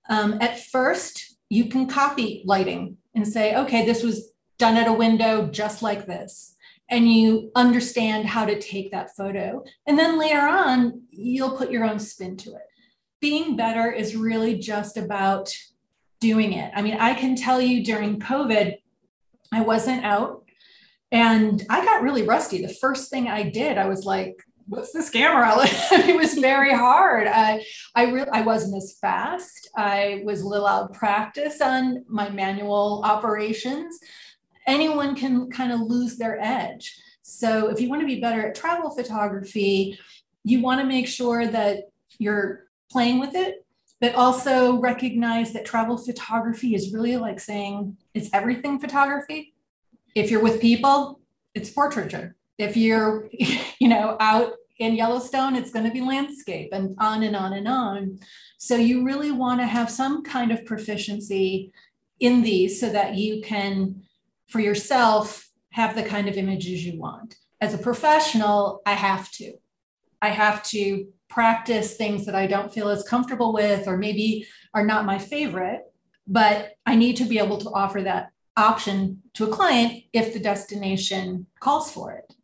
Um, 0.08 0.38
at 0.40 0.64
first, 0.66 1.36
you 1.48 1.64
can 1.64 1.88
copy 1.88 2.42
lighting 2.46 2.98
and 3.14 3.26
say, 3.26 3.56
okay, 3.56 3.84
this 3.84 4.04
was 4.04 4.30
done 4.58 4.76
at 4.76 4.86
a 4.86 4.92
window 4.92 5.48
just 5.48 5.82
like 5.82 6.06
this. 6.06 6.54
And 6.88 7.12
you 7.12 7.50
understand 7.56 8.26
how 8.26 8.44
to 8.44 8.60
take 8.60 8.92
that 8.92 9.16
photo. 9.16 9.64
And 9.88 9.98
then 9.98 10.20
later 10.20 10.40
on, 10.40 11.02
you'll 11.10 11.56
put 11.56 11.72
your 11.72 11.84
own 11.84 11.98
spin 11.98 12.36
to 12.38 12.50
it. 12.50 12.66
Being 13.20 13.56
better 13.56 13.90
is 13.90 14.14
really 14.14 14.56
just 14.58 14.96
about 14.96 15.52
doing 16.20 16.52
it. 16.52 16.70
I 16.76 16.82
mean, 16.82 16.96
I 16.98 17.14
can 17.14 17.34
tell 17.34 17.60
you 17.60 17.82
during 17.82 18.20
COVID, 18.20 18.76
I 19.52 19.60
wasn't 19.62 20.04
out 20.04 20.44
and 21.10 21.64
I 21.68 21.84
got 21.84 22.02
really 22.02 22.22
rusty. 22.22 22.64
The 22.64 22.74
first 22.74 23.10
thing 23.10 23.26
I 23.26 23.50
did, 23.50 23.78
I 23.78 23.88
was 23.88 24.04
like, 24.04 24.36
what's 24.66 24.92
this 24.92 25.10
camera? 25.10 25.54
it 25.62 26.16
was 26.16 26.34
very 26.34 26.72
hard. 26.72 27.26
I 27.26 27.64
I 27.94 28.10
really 28.10 28.30
I 28.30 28.42
wasn't 28.42 28.76
as 28.76 28.96
fast. 29.00 29.70
I 29.76 30.22
was 30.24 30.42
a 30.42 30.48
little 30.48 30.66
out 30.66 30.90
of 30.90 30.96
practice 30.96 31.60
on 31.60 32.04
my 32.08 32.30
manual 32.30 33.02
operations. 33.04 33.98
Anyone 34.66 35.16
can 35.16 35.50
kind 35.50 35.72
of 35.72 35.80
lose 35.80 36.16
their 36.16 36.38
edge. 36.40 36.96
So 37.22 37.68
if 37.68 37.80
you 37.80 37.88
want 37.88 38.02
to 38.02 38.06
be 38.06 38.20
better 38.20 38.46
at 38.46 38.54
travel 38.54 38.90
photography, 38.90 39.98
you 40.44 40.60
want 40.60 40.80
to 40.80 40.86
make 40.86 41.08
sure 41.08 41.46
that 41.46 41.90
you're 42.18 42.64
playing 42.90 43.18
with 43.18 43.34
it 43.34 43.62
but 44.02 44.16
also 44.16 44.80
recognize 44.80 45.52
that 45.52 45.64
travel 45.64 45.96
photography 45.96 46.74
is 46.74 46.92
really 46.92 47.16
like 47.16 47.38
saying 47.38 47.96
it's 48.14 48.28
everything 48.32 48.80
photography. 48.80 49.54
If 50.16 50.28
you're 50.28 50.42
with 50.42 50.60
people, 50.60 51.20
it's 51.54 51.70
portraiture. 51.70 52.34
If 52.58 52.76
you're, 52.76 53.28
you 53.78 53.88
know, 53.88 54.16
out 54.20 54.52
in 54.78 54.94
Yellowstone, 54.94 55.56
it's 55.56 55.70
going 55.70 55.86
to 55.86 55.92
be 55.92 56.00
landscape 56.00 56.70
and 56.72 56.96
on 56.98 57.22
and 57.22 57.36
on 57.36 57.52
and 57.52 57.68
on. 57.68 58.18
So 58.58 58.76
you 58.76 59.04
really 59.04 59.30
want 59.30 59.60
to 59.60 59.66
have 59.66 59.90
some 59.90 60.22
kind 60.22 60.52
of 60.52 60.64
proficiency 60.64 61.72
in 62.20 62.42
these 62.42 62.80
so 62.80 62.88
that 62.90 63.14
you 63.14 63.42
can, 63.42 64.02
for 64.48 64.60
yourself, 64.60 65.48
have 65.70 65.94
the 65.94 66.02
kind 66.02 66.28
of 66.28 66.36
images 66.36 66.84
you 66.84 66.98
want. 66.98 67.36
As 67.60 67.74
a 67.74 67.78
professional, 67.78 68.82
I 68.86 68.92
have 68.92 69.30
to. 69.32 69.54
I 70.20 70.28
have 70.28 70.62
to 70.64 71.06
practice 71.28 71.96
things 71.96 72.26
that 72.26 72.34
I 72.34 72.46
don't 72.46 72.72
feel 72.72 72.88
as 72.88 73.02
comfortable 73.02 73.52
with, 73.52 73.88
or 73.88 73.96
maybe 73.96 74.46
are 74.74 74.84
not 74.84 75.06
my 75.06 75.18
favorite, 75.18 75.80
but 76.26 76.72
I 76.86 76.94
need 76.94 77.16
to 77.16 77.24
be 77.24 77.38
able 77.38 77.58
to 77.58 77.70
offer 77.70 78.02
that 78.02 78.30
option 78.56 79.22
to 79.34 79.48
a 79.48 79.52
client 79.52 80.04
if 80.12 80.32
the 80.32 80.40
destination 80.40 81.46
calls 81.58 81.90
for 81.90 82.12
it. 82.12 82.34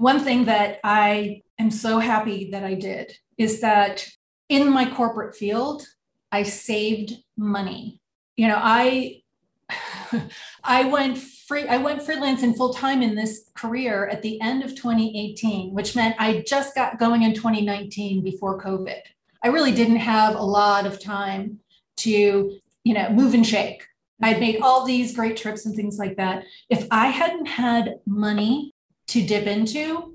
One 0.00 0.20
thing 0.20 0.46
that 0.46 0.80
I 0.82 1.42
am 1.58 1.70
so 1.70 1.98
happy 1.98 2.52
that 2.52 2.64
I 2.64 2.72
did 2.72 3.12
is 3.36 3.60
that 3.60 4.08
in 4.48 4.72
my 4.72 4.90
corporate 4.90 5.36
field, 5.36 5.86
I 6.32 6.42
saved 6.44 7.18
money. 7.36 8.00
You 8.34 8.48
know, 8.48 8.58
I 8.58 9.20
I 10.64 10.84
went 10.84 11.18
free 11.18 11.68
I 11.68 11.76
went 11.76 12.00
freelance 12.00 12.42
and 12.42 12.56
full 12.56 12.72
time 12.72 13.02
in 13.02 13.14
this 13.14 13.50
career 13.54 14.08
at 14.08 14.22
the 14.22 14.40
end 14.40 14.62
of 14.62 14.70
2018, 14.70 15.74
which 15.74 15.94
meant 15.94 16.16
I 16.18 16.44
just 16.46 16.74
got 16.74 16.98
going 16.98 17.22
in 17.22 17.34
2019 17.34 18.24
before 18.24 18.58
COVID. 18.58 19.02
I 19.44 19.48
really 19.48 19.72
didn't 19.72 19.96
have 19.96 20.34
a 20.34 20.42
lot 20.42 20.86
of 20.86 20.98
time 20.98 21.60
to, 21.98 22.58
you 22.84 22.94
know, 22.94 23.10
move 23.10 23.34
and 23.34 23.46
shake. 23.46 23.86
I'd 24.22 24.40
made 24.40 24.62
all 24.62 24.86
these 24.86 25.14
great 25.14 25.36
trips 25.36 25.66
and 25.66 25.76
things 25.76 25.98
like 25.98 26.16
that. 26.16 26.44
If 26.70 26.86
I 26.90 27.08
hadn't 27.08 27.44
had 27.44 27.96
money 28.06 28.72
to 29.10 29.26
dip 29.26 29.46
into, 29.46 30.14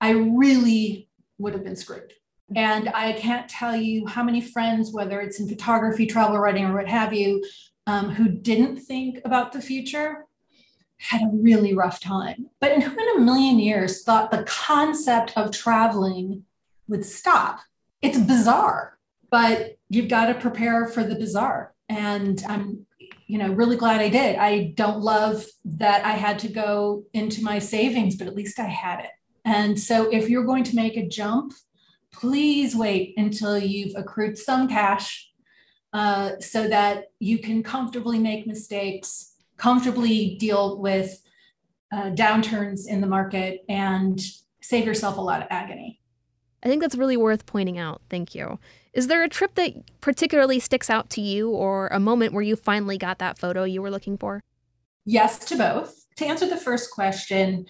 I 0.00 0.10
really 0.10 1.08
would 1.38 1.54
have 1.54 1.64
been 1.64 1.76
screwed. 1.76 2.12
And 2.54 2.88
I 2.88 3.12
can't 3.12 3.48
tell 3.48 3.76
you 3.76 4.06
how 4.06 4.24
many 4.24 4.40
friends, 4.40 4.92
whether 4.92 5.20
it's 5.20 5.38
in 5.38 5.48
photography, 5.48 6.06
travel 6.06 6.38
writing, 6.38 6.64
or 6.64 6.74
what 6.74 6.88
have 6.88 7.12
you, 7.12 7.44
um, 7.86 8.10
who 8.10 8.28
didn't 8.28 8.78
think 8.78 9.20
about 9.24 9.52
the 9.52 9.62
future 9.62 10.26
had 10.98 11.22
a 11.22 11.30
really 11.32 11.74
rough 11.74 11.98
time. 12.00 12.50
But 12.60 12.82
who 12.82 12.90
in 12.90 13.16
a 13.16 13.24
million 13.24 13.58
years 13.58 14.02
thought 14.02 14.30
the 14.30 14.44
concept 14.44 15.32
of 15.36 15.50
traveling 15.50 16.44
would 16.88 17.06
stop? 17.06 17.60
It's 18.02 18.18
bizarre, 18.18 18.98
but 19.30 19.78
you've 19.88 20.08
got 20.08 20.26
to 20.26 20.34
prepare 20.34 20.86
for 20.86 21.02
the 21.02 21.14
bizarre. 21.14 21.74
And 21.88 22.42
I'm, 22.46 22.86
you 23.30 23.38
know, 23.38 23.52
really 23.52 23.76
glad 23.76 24.00
I 24.00 24.08
did. 24.08 24.36
I 24.36 24.72
don't 24.74 25.02
love 25.02 25.46
that 25.64 26.04
I 26.04 26.12
had 26.12 26.40
to 26.40 26.48
go 26.48 27.04
into 27.12 27.44
my 27.44 27.60
savings, 27.60 28.16
but 28.16 28.26
at 28.26 28.34
least 28.34 28.58
I 28.58 28.64
had 28.64 29.04
it. 29.04 29.10
And 29.44 29.78
so 29.78 30.10
if 30.10 30.28
you're 30.28 30.44
going 30.44 30.64
to 30.64 30.74
make 30.74 30.96
a 30.96 31.06
jump, 31.06 31.52
please 32.12 32.74
wait 32.74 33.14
until 33.16 33.56
you've 33.56 33.94
accrued 33.94 34.36
some 34.36 34.66
cash 34.66 35.30
uh, 35.92 36.40
so 36.40 36.66
that 36.66 37.12
you 37.20 37.38
can 37.38 37.62
comfortably 37.62 38.18
make 38.18 38.48
mistakes, 38.48 39.36
comfortably 39.56 40.36
deal 40.40 40.80
with 40.80 41.22
uh, 41.92 42.10
downturns 42.10 42.88
in 42.88 43.00
the 43.00 43.06
market, 43.06 43.64
and 43.68 44.20
save 44.60 44.86
yourself 44.86 45.18
a 45.18 45.20
lot 45.20 45.40
of 45.40 45.46
agony. 45.50 46.00
I 46.64 46.68
think 46.68 46.82
that's 46.82 46.96
really 46.96 47.16
worth 47.16 47.46
pointing 47.46 47.78
out. 47.78 48.02
Thank 48.10 48.34
you. 48.34 48.58
Is 48.92 49.06
there 49.06 49.22
a 49.22 49.28
trip 49.28 49.54
that 49.54 50.00
particularly 50.00 50.58
sticks 50.58 50.90
out 50.90 51.10
to 51.10 51.20
you 51.20 51.50
or 51.50 51.88
a 51.88 52.00
moment 52.00 52.32
where 52.32 52.42
you 52.42 52.56
finally 52.56 52.98
got 52.98 53.18
that 53.18 53.38
photo 53.38 53.64
you 53.64 53.82
were 53.82 53.90
looking 53.90 54.18
for? 54.18 54.42
Yes, 55.04 55.38
to 55.46 55.56
both. 55.56 56.06
To 56.16 56.26
answer 56.26 56.48
the 56.48 56.56
first 56.56 56.90
question, 56.90 57.66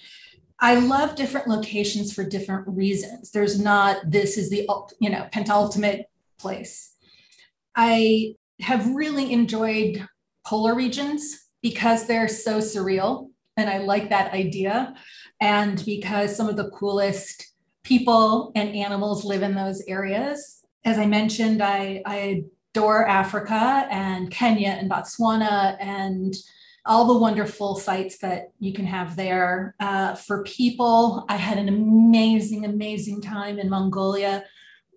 I 0.61 0.77
love 0.79 1.15
different 1.15 1.49
locations 1.49 2.13
for 2.13 2.25
different 2.25 2.67
reasons. 2.69 3.31
There's 3.31 3.61
not 3.61 3.99
this 4.11 4.37
is 4.37 4.51
the 4.51 4.69
you 5.01 5.11
know 5.11 5.29
pentultimate 5.33 6.07
place 6.39 6.91
I 7.77 8.35
have 8.61 8.95
really 8.95 9.33
enjoyed 9.33 10.07
polar 10.47 10.75
regions 10.75 11.49
because 11.63 12.07
they're 12.07 12.29
so 12.29 12.59
surreal. 12.59 13.31
And 13.57 13.69
I 13.69 13.79
like 13.79 14.11
that 14.11 14.33
idea. 14.33 14.95
And 15.41 15.83
because 15.85 16.37
some 16.37 16.49
of 16.49 16.57
the 16.57 16.71
coolest 16.71 17.53
people 17.83 18.53
and 18.55 18.75
animals 18.75 19.25
live 19.25 19.43
in 19.43 19.55
those 19.55 19.83
areas. 19.89 20.60
As 20.85 20.99
I 20.99 21.07
mentioned, 21.07 21.63
I, 21.63 22.03
I 22.07 22.45
adore 22.75 23.07
Africa 23.07 23.87
and 23.91 24.31
Kenya 24.31 24.71
and 24.71 24.91
Botswana 24.91 25.77
and 25.81 26.35
all 26.87 27.07
the 27.07 27.19
wonderful 27.19 27.77
sites 27.77 28.19
that 28.19 28.53
you 28.59 28.73
can 28.73 28.87
have 28.87 29.15
there. 29.17 29.75
Uh, 29.81 30.15
for 30.15 30.43
people, 30.45 31.25
I 31.29 31.37
had 31.37 31.59
an 31.59 31.69
amazing, 31.69 32.65
amazing 32.65 33.21
time 33.21 33.59
in 33.59 33.69
Mongolia 33.69 34.45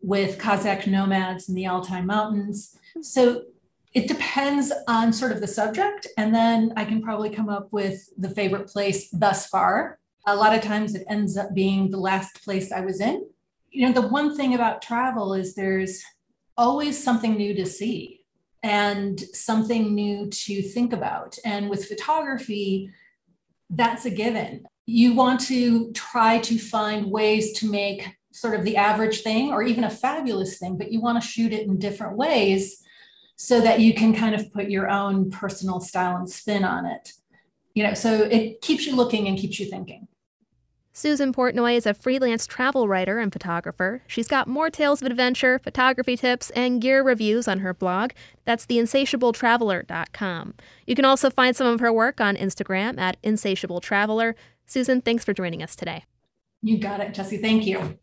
with 0.01 0.37
Kazakh 0.37 0.87
nomads 0.87 1.49
in 1.49 1.55
the 1.55 1.67
Altai 1.67 2.01
Mountains. 2.01 2.77
So 3.01 3.43
it 3.93 4.07
depends 4.07 4.71
on 4.87 5.13
sort 5.13 5.31
of 5.31 5.41
the 5.41 5.47
subject. 5.47 6.07
And 6.17 6.33
then 6.33 6.73
I 6.75 6.85
can 6.85 7.01
probably 7.01 7.29
come 7.29 7.49
up 7.49 7.67
with 7.71 8.09
the 8.17 8.29
favorite 8.29 8.67
place 8.67 9.09
thus 9.11 9.47
far. 9.47 9.99
A 10.25 10.35
lot 10.35 10.55
of 10.55 10.61
times 10.61 10.95
it 10.95 11.05
ends 11.09 11.37
up 11.37 11.53
being 11.53 11.89
the 11.89 11.99
last 11.99 12.43
place 12.43 12.71
I 12.71 12.81
was 12.81 13.01
in. 13.01 13.27
You 13.73 13.87
know, 13.87 14.01
the 14.01 14.07
one 14.07 14.37
thing 14.37 14.53
about 14.53 14.81
travel 14.81 15.33
is 15.33 15.55
there's 15.55 16.03
always 16.55 17.03
something 17.03 17.35
new 17.35 17.55
to 17.55 17.65
see 17.65 18.21
and 18.61 19.19
something 19.19 19.93
new 19.93 20.29
to 20.29 20.61
think 20.61 20.93
about. 20.93 21.37
And 21.43 21.69
with 21.69 21.87
photography, 21.87 22.91
that's 23.69 24.05
a 24.05 24.11
given. 24.11 24.65
You 24.85 25.15
want 25.15 25.41
to 25.47 25.91
try 25.93 26.37
to 26.39 26.59
find 26.59 27.11
ways 27.11 27.53
to 27.59 27.69
make 27.69 28.15
sort 28.31 28.55
of 28.55 28.63
the 28.63 28.77
average 28.77 29.21
thing 29.21 29.51
or 29.51 29.63
even 29.63 29.83
a 29.83 29.89
fabulous 29.89 30.59
thing, 30.59 30.77
but 30.77 30.91
you 30.91 31.01
want 31.01 31.21
to 31.21 31.27
shoot 31.27 31.51
it 31.51 31.67
in 31.67 31.79
different 31.79 32.15
ways 32.15 32.83
so 33.35 33.59
that 33.59 33.79
you 33.79 33.93
can 33.93 34.13
kind 34.13 34.35
of 34.35 34.53
put 34.53 34.69
your 34.69 34.89
own 34.89 35.31
personal 35.31 35.79
style 35.79 36.17
and 36.17 36.29
spin 36.29 36.63
on 36.63 36.85
it. 36.85 37.11
You 37.73 37.83
know, 37.83 37.95
so 37.95 38.23
it 38.23 38.61
keeps 38.61 38.85
you 38.85 38.95
looking 38.95 39.27
and 39.27 39.37
keeps 39.37 39.59
you 39.59 39.65
thinking. 39.67 40.07
Susan 40.95 41.33
Portnoy 41.33 41.75
is 41.75 41.87
a 41.87 41.93
freelance 41.95 42.45
travel 42.45 42.87
writer 42.87 43.17
and 43.17 43.33
photographer. 43.33 44.03
She's 44.05 44.27
got 44.27 44.47
more 44.47 44.69
tales 44.69 45.01
of 45.01 45.07
adventure, 45.07 45.57
photography 45.57 46.15
tips, 46.15 46.51
and 46.51 46.79
gear 46.79 47.01
reviews 47.01 47.47
on 47.47 47.59
her 47.59 47.73
blog. 47.73 48.11
That's 48.45 48.67
theinsatiabletraveler.com. 48.67 50.53
You 50.85 50.95
can 50.95 51.03
also 51.03 51.31
find 51.31 51.55
some 51.55 51.65
of 51.65 51.79
her 51.79 51.91
work 51.91 52.21
on 52.21 52.35
Instagram 52.35 52.99
at 52.99 53.19
insatiabletraveler. 53.23 54.35
Susan, 54.67 55.01
thanks 55.01 55.25
for 55.25 55.33
joining 55.33 55.63
us 55.63 55.75
today. 55.75 56.05
You 56.61 56.77
got 56.77 56.99
it, 56.99 57.15
Jesse. 57.15 57.37
Thank 57.37 57.65
you. 57.65 57.97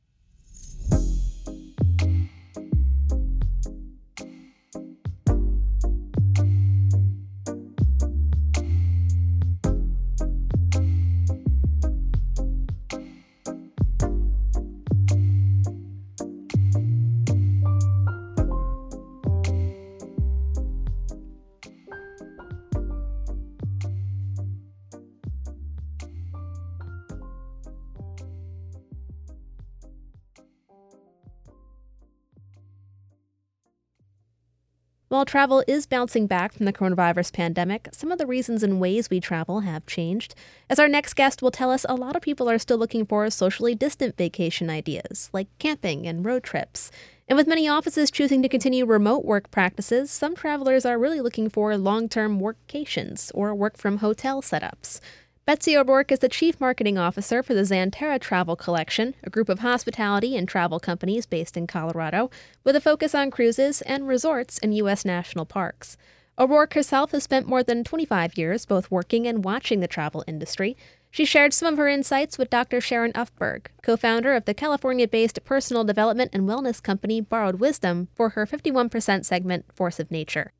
While 35.21 35.27
travel 35.27 35.63
is 35.67 35.85
bouncing 35.85 36.27
back 36.27 36.55
from 36.55 36.65
the 36.65 36.73
coronavirus 36.73 37.35
pandemic, 37.35 37.91
some 37.93 38.11
of 38.11 38.17
the 38.17 38.27
reasons 38.27 38.63
and 38.63 38.81
ways 38.81 39.11
we 39.11 39.21
travel 39.21 39.61
have 39.61 39.85
changed. 39.85 40.35
As 40.71 40.79
our 40.79 40.89
next 40.89 41.13
guest 41.13 41.43
will 41.43 41.51
tell 41.51 41.71
us, 41.71 41.85
a 41.87 41.95
lot 41.95 42.17
of 42.17 42.23
people 42.23 42.49
are 42.49 42.59
still 42.59 42.79
looking 42.79 43.05
for 43.05 43.29
socially 43.29 43.75
distant 43.75 44.17
vacation 44.17 44.71
ideas, 44.71 45.29
like 45.35 45.49
camping 45.59 46.07
and 46.07 46.25
road 46.25 46.43
trips. 46.43 46.91
And 47.29 47.37
with 47.37 47.47
many 47.47 47.69
offices 47.69 48.11
choosing 48.11 48.41
to 48.41 48.49
continue 48.49 48.87
remote 48.87 49.27
work 49.27 49.51
practices, 49.51 50.11
some 50.11 50.35
travelers 50.35 50.87
are 50.87 50.99
really 50.99 51.21
looking 51.21 51.51
for 51.51 51.77
long 51.77 52.09
term 52.09 52.41
workcations 52.41 53.31
or 53.35 53.55
work 53.55 53.77
from 53.77 53.99
hotel 53.99 54.41
setups. 54.41 55.01
Betsy 55.47 55.77
O'Rourke 55.77 56.13
is 56.13 56.19
the 56.21 56.29
Chief 56.29 56.61
Marketing 56.61 56.99
Officer 56.99 57.43
for 57.43 57.55
the 57.55 57.63
Xanterra 57.63 58.21
Travel 58.21 58.57
Collection, 58.57 59.15
a 59.25 59.31
group 59.31 59.49
of 59.49 59.61
hospitality 59.61 60.37
and 60.37 60.47
travel 60.47 60.79
companies 60.79 61.27
based 61.27 61.57
in 61.57 61.67
Colorado, 61.67 62.31
with 62.63 62.77
a 62.77 62.81
focus 62.81 63.15
on 63.15 63.31
cruises 63.31 63.81
and 63.83 64.07
resorts 64.07 64.59
in 64.59 64.73
U.S. 64.73 65.05
national 65.05 65.47
parks. 65.47 65.97
O'Rourke 66.39 66.75
herself 66.75 67.11
has 67.13 67.25
spent 67.25 67.49
more 67.49 67.63
than 67.63 67.83
25 67.83 68.39
years 68.39 68.65
both 68.65 68.91
working 68.91 69.27
and 69.27 69.43
watching 69.43 69.81
the 69.81 69.89
travel 69.89 70.23
industry. 70.27 70.77
She 71.11 71.25
shared 71.25 71.53
some 71.53 71.73
of 71.73 71.79
her 71.79 71.89
insights 71.89 72.39
with 72.39 72.51
Dr. 72.51 72.81
Sharon 72.81 73.13
Ufberg, 73.15 73.67
co 73.83 73.97
founder 73.97 74.35
of 74.35 74.45
the 74.45 74.55
California 74.55 75.09
based 75.09 75.43
personal 75.45 75.85
development 75.85 76.31
and 76.33 76.49
wellness 76.49 76.83
company 76.83 77.21
Borrowed 77.21 77.61
Wisdom, 77.61 78.09
for 78.15 78.31
her 78.31 78.47
51% 78.47 79.25
segment 79.25 79.65
Force 79.75 79.99
of 79.99 80.11
Nature. 80.11 80.53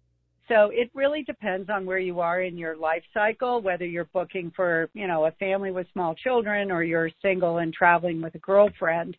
So 0.51 0.71
it 0.73 0.91
really 0.95 1.23
depends 1.23 1.71
on 1.71 1.87
where 1.87 2.01
you 2.01 2.19
are 2.19 2.43
in 2.43 2.59
your 2.59 2.77
life 2.77 3.05
cycle, 3.15 3.63
whether 3.63 3.85
you're 3.87 4.07
booking 4.07 4.51
for, 4.57 4.91
you 4.95 5.07
know, 5.07 5.27
a 5.27 5.31
family 5.33 5.71
with 5.71 5.87
small 5.93 6.13
children 6.17 6.73
or 6.73 6.83
you're 6.83 7.09
single 7.23 7.59
and 7.59 7.73
traveling 7.73 8.21
with 8.21 8.35
a 8.35 8.39
girlfriend. 8.39 9.17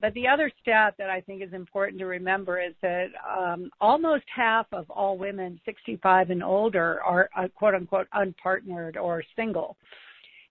But 0.00 0.14
the 0.14 0.28
other 0.28 0.52
stat 0.62 0.94
that 0.98 1.10
I 1.10 1.20
think 1.20 1.42
is 1.42 1.52
important 1.52 1.98
to 1.98 2.06
remember 2.06 2.60
is 2.60 2.74
that 2.82 3.06
um, 3.28 3.70
almost 3.80 4.22
half 4.32 4.66
of 4.70 4.88
all 4.88 5.18
women 5.18 5.60
65 5.64 6.30
and 6.30 6.44
older 6.44 7.02
are 7.02 7.28
uh, 7.36 7.48
quote 7.56 7.74
unquote 7.74 8.06
unpartnered 8.14 8.96
or 8.96 9.24
single. 9.34 9.76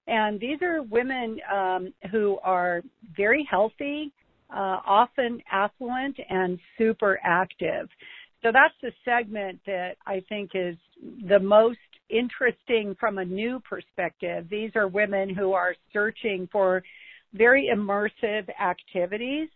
And 0.08 0.42
these 0.42 0.62
are 0.62 0.84
women 0.84 1.40
um, 1.50 1.94
who 2.12 2.38
are 2.44 2.82
very 3.16 3.48
healthy, 3.50 4.12
uh, 4.50 4.80
often 4.86 5.42
affluent, 5.50 6.18
and 6.30 6.60
super 6.78 7.18
active. 7.24 7.88
So 8.44 8.52
that's 8.52 8.74
the 8.82 8.92
segment 9.04 9.60
that 9.66 9.98
I 10.06 10.24
think 10.30 10.52
is 10.54 10.76
the 11.28 11.40
most 11.40 11.80
interesting 12.10 12.96
from 13.00 13.18
a 13.18 13.26
new 13.26 13.60
perspective. 13.62 14.48
These 14.50 14.72
are 14.76 14.88
women 14.88 15.34
who 15.34 15.54
are 15.54 15.76
searching 15.92 16.48
for 16.52 16.84
very 17.34 17.70
immersive 17.74 18.48
activities 18.60 19.50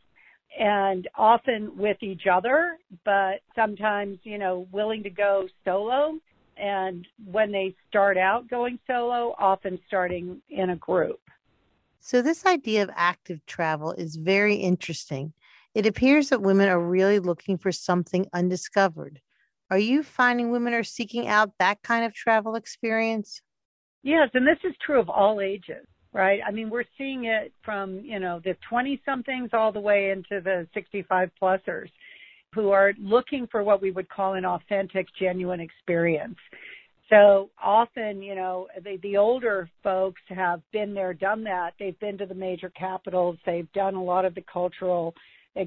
and 0.60 1.08
often 1.16 1.78
with 1.78 1.98
each 2.02 2.24
other, 2.32 2.78
but 3.06 3.40
sometimes, 3.56 4.20
you 4.24 4.38
know, 4.38 4.68
willing 4.72 5.04
to 5.04 5.10
go 5.10 5.48
solo. 5.64 6.18
And 6.58 7.08
when 7.26 7.52
they 7.52 7.76
start 7.88 8.18
out 8.18 8.50
going 8.50 8.78
solo, 8.86 9.34
often 9.40 9.80
starting 9.88 10.42
in 10.50 10.72
a 10.72 10.76
group. 10.76 11.22
So, 12.00 12.22
this 12.22 12.46
idea 12.46 12.84
of 12.84 12.90
active 12.96 13.46
travel 13.46 13.94
is 13.94 14.16
very 14.16 14.56
interesting. 14.56 15.34
It 15.74 15.86
appears 15.86 16.30
that 16.30 16.42
women 16.42 16.68
are 16.68 16.80
really 16.80 17.20
looking 17.20 17.58
for 17.58 17.72
something 17.72 18.28
undiscovered. 18.34 19.22
Are 19.70 19.78
you 19.78 20.04
finding 20.04 20.52
women 20.52 20.74
are 20.74 20.84
seeking 20.84 21.28
out 21.28 21.54
that 21.60 21.82
kind 21.82 22.04
of 22.04 22.14
travel 22.14 22.56
experience? 22.56 23.42
Yes, 24.04 24.30
and 24.34 24.46
this 24.46 24.58
is 24.64 24.76
true 24.86 25.00
of 25.00 25.10
all 25.10 25.40
ages, 25.40 25.88
right? 26.12 26.42
I 26.46 26.52
mean, 26.52 26.70
we're 26.70 26.84
seeing 26.98 27.26
it 27.26 27.54
from, 27.64 28.00
you 28.00 28.20
know, 28.20 28.42
the 28.44 28.58
20 28.70 29.02
somethings 29.06 29.52
all 29.54 29.72
the 29.72 29.80
way 29.80 30.10
into 30.10 30.42
the 30.44 30.68
65 30.74 31.30
plusers 31.42 31.90
who 32.54 32.72
are 32.72 32.94
looking 33.00 33.48
for 33.50 33.64
what 33.64 33.82
we 33.82 33.92
would 33.92 34.10
call 34.10 34.34
an 34.34 34.44
authentic, 34.44 35.08
genuine 35.18 35.62
experience. 35.62 36.38
So 37.10 37.50
often, 37.62 38.22
you 38.22 38.36
know, 38.36 38.68
the, 38.84 38.98
the 39.04 39.18
older 39.18 39.70
folks 39.84 40.22
have 40.30 40.62
been 40.72 40.94
there, 40.94 41.14
done 41.14 41.44
that. 41.44 41.74
They've 41.80 42.00
been 42.00 42.18
to 42.18 42.26
the 42.26 42.36
major 42.36 42.70
capitals. 42.70 43.38
They've 43.46 43.72
done 43.74 43.96
a 43.96 44.04
lot 44.04 44.26
of 44.26 44.36
the 44.36 44.44
cultural 44.52 45.14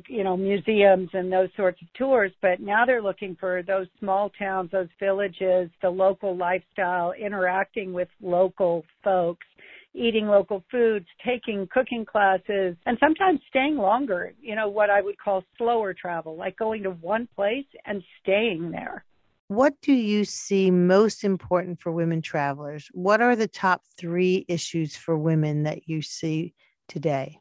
you 0.09 0.25
know 0.25 0.37
museums 0.37 1.11
and 1.13 1.33
those 1.33 1.51
sorts 1.57 1.81
of 1.83 1.93
tours 1.93 2.33
but 2.41 2.61
now 2.61 2.85
they're 2.87 3.03
looking 3.03 3.37
for 3.39 3.63
those 3.63 3.87
small 3.99 4.31
towns 4.39 4.71
those 4.71 4.89
villages 4.99 5.71
the 5.83 5.91
local 5.91 6.37
lifestyle 6.37 7.13
interacting 7.13 7.93
with 7.93 8.09
local 8.23 8.85
folks 9.03 9.47
eating 9.95 10.27
local 10.27 10.65
foods 10.71 11.07
taking 11.25 11.69
cooking 11.71 12.05
classes 12.05 12.77
and 12.87 12.97
sometimes 12.99 13.41
staying 13.49 13.77
longer 13.77 14.33
you 14.41 14.55
know 14.55 14.69
what 14.69 14.91
i 14.91 15.01
would 15.01 15.19
call 15.19 15.45
slower 15.59 15.95
travel 15.95 16.35
like 16.37 16.57
going 16.57 16.83
to 16.83 16.91
one 16.91 17.29
place 17.35 17.67
and 17.87 18.03
staying 18.23 18.71
there. 18.71 19.05
What 19.49 19.75
do 19.83 19.93
you 19.93 20.25
see 20.25 20.71
most 20.71 21.23
important 21.23 21.81
for 21.81 21.93
women 21.93 22.23
travelers? 22.23 22.89
What 22.93 23.21
are 23.21 23.37
the 23.37 23.47
top 23.47 23.83
3 23.99 24.47
issues 24.49 24.97
for 24.97 25.19
women 25.19 25.65
that 25.65 25.87
you 25.87 26.01
see 26.01 26.55
today 26.89 27.41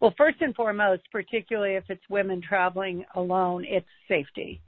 well, 0.00 0.14
first 0.16 0.40
and 0.40 0.54
foremost, 0.54 1.02
particularly 1.10 1.76
if 1.76 1.84
it's 1.88 2.02
women 2.10 2.42
traveling 2.46 3.04
alone, 3.14 3.64
it's 3.66 3.86
safety. 4.08 4.60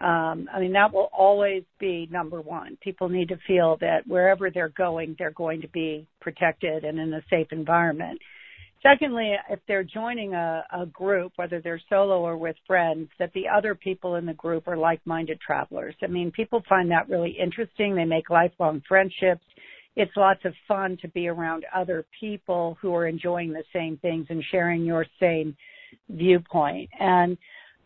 Um, 0.00 0.48
I 0.52 0.60
mean, 0.60 0.72
that 0.72 0.94
will 0.94 1.10
always 1.12 1.62
be 1.78 2.08
number 2.10 2.40
one. 2.40 2.78
People 2.80 3.10
need 3.10 3.28
to 3.28 3.36
feel 3.46 3.76
that 3.82 4.06
wherever 4.06 4.50
they're 4.50 4.70
going, 4.70 5.14
they're 5.18 5.30
going 5.32 5.60
to 5.60 5.68
be 5.68 6.06
protected 6.22 6.84
and 6.84 6.98
in 6.98 7.12
a 7.12 7.22
safe 7.28 7.48
environment. 7.52 8.18
Secondly, 8.82 9.34
if 9.50 9.60
they're 9.68 9.84
joining 9.84 10.32
a, 10.32 10.64
a 10.72 10.86
group, 10.86 11.32
whether 11.36 11.60
they're 11.60 11.82
solo 11.90 12.20
or 12.20 12.38
with 12.38 12.56
friends, 12.66 13.10
that 13.18 13.30
the 13.34 13.46
other 13.46 13.74
people 13.74 14.14
in 14.14 14.24
the 14.24 14.32
group 14.32 14.66
are 14.66 14.76
like-minded 14.78 15.38
travelers. 15.38 15.94
I 16.02 16.06
mean, 16.06 16.30
people 16.30 16.62
find 16.66 16.90
that 16.90 17.10
really 17.10 17.36
interesting. 17.38 17.94
They 17.94 18.06
make 18.06 18.30
lifelong 18.30 18.82
friendships. 18.88 19.44
It's 19.96 20.12
lots 20.16 20.44
of 20.44 20.54
fun 20.68 20.96
to 21.02 21.08
be 21.08 21.28
around 21.28 21.64
other 21.74 22.06
people 22.18 22.78
who 22.80 22.94
are 22.94 23.06
enjoying 23.06 23.52
the 23.52 23.64
same 23.72 23.96
things 23.98 24.26
and 24.30 24.42
sharing 24.50 24.84
your 24.84 25.04
same 25.18 25.56
viewpoint. 26.08 26.88
And 26.98 27.36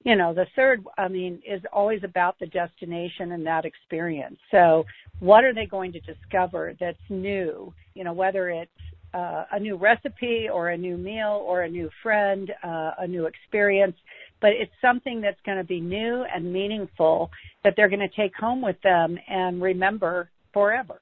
you 0.04 0.16
know, 0.16 0.34
the 0.34 0.46
third, 0.54 0.84
I 0.98 1.08
mean, 1.08 1.40
is 1.46 1.62
always 1.72 2.04
about 2.04 2.38
the 2.38 2.46
destination 2.46 3.32
and 3.32 3.46
that 3.46 3.64
experience. 3.64 4.36
So, 4.50 4.84
what 5.20 5.44
are 5.44 5.54
they 5.54 5.64
going 5.64 5.92
to 5.92 6.00
discover 6.00 6.74
that's 6.78 6.98
new? 7.08 7.72
You 7.94 8.04
know, 8.04 8.12
whether 8.12 8.50
it's 8.50 8.70
uh, 9.14 9.44
a 9.52 9.58
new 9.58 9.76
recipe 9.76 10.48
or 10.52 10.70
a 10.70 10.76
new 10.76 10.98
meal 10.98 11.42
or 11.46 11.62
a 11.62 11.68
new 11.68 11.88
friend, 12.02 12.52
uh, 12.62 12.90
a 12.98 13.06
new 13.06 13.24
experience, 13.24 13.96
but 14.42 14.50
it's 14.50 14.72
something 14.82 15.22
that's 15.22 15.40
going 15.46 15.56
to 15.56 15.64
be 15.64 15.80
new 15.80 16.24
and 16.34 16.52
meaningful 16.52 17.30
that 17.62 17.72
they're 17.76 17.88
going 17.88 18.00
to 18.00 18.08
take 18.14 18.34
home 18.36 18.60
with 18.60 18.80
them 18.82 19.16
and 19.26 19.62
remember 19.62 20.28
forever. 20.52 21.00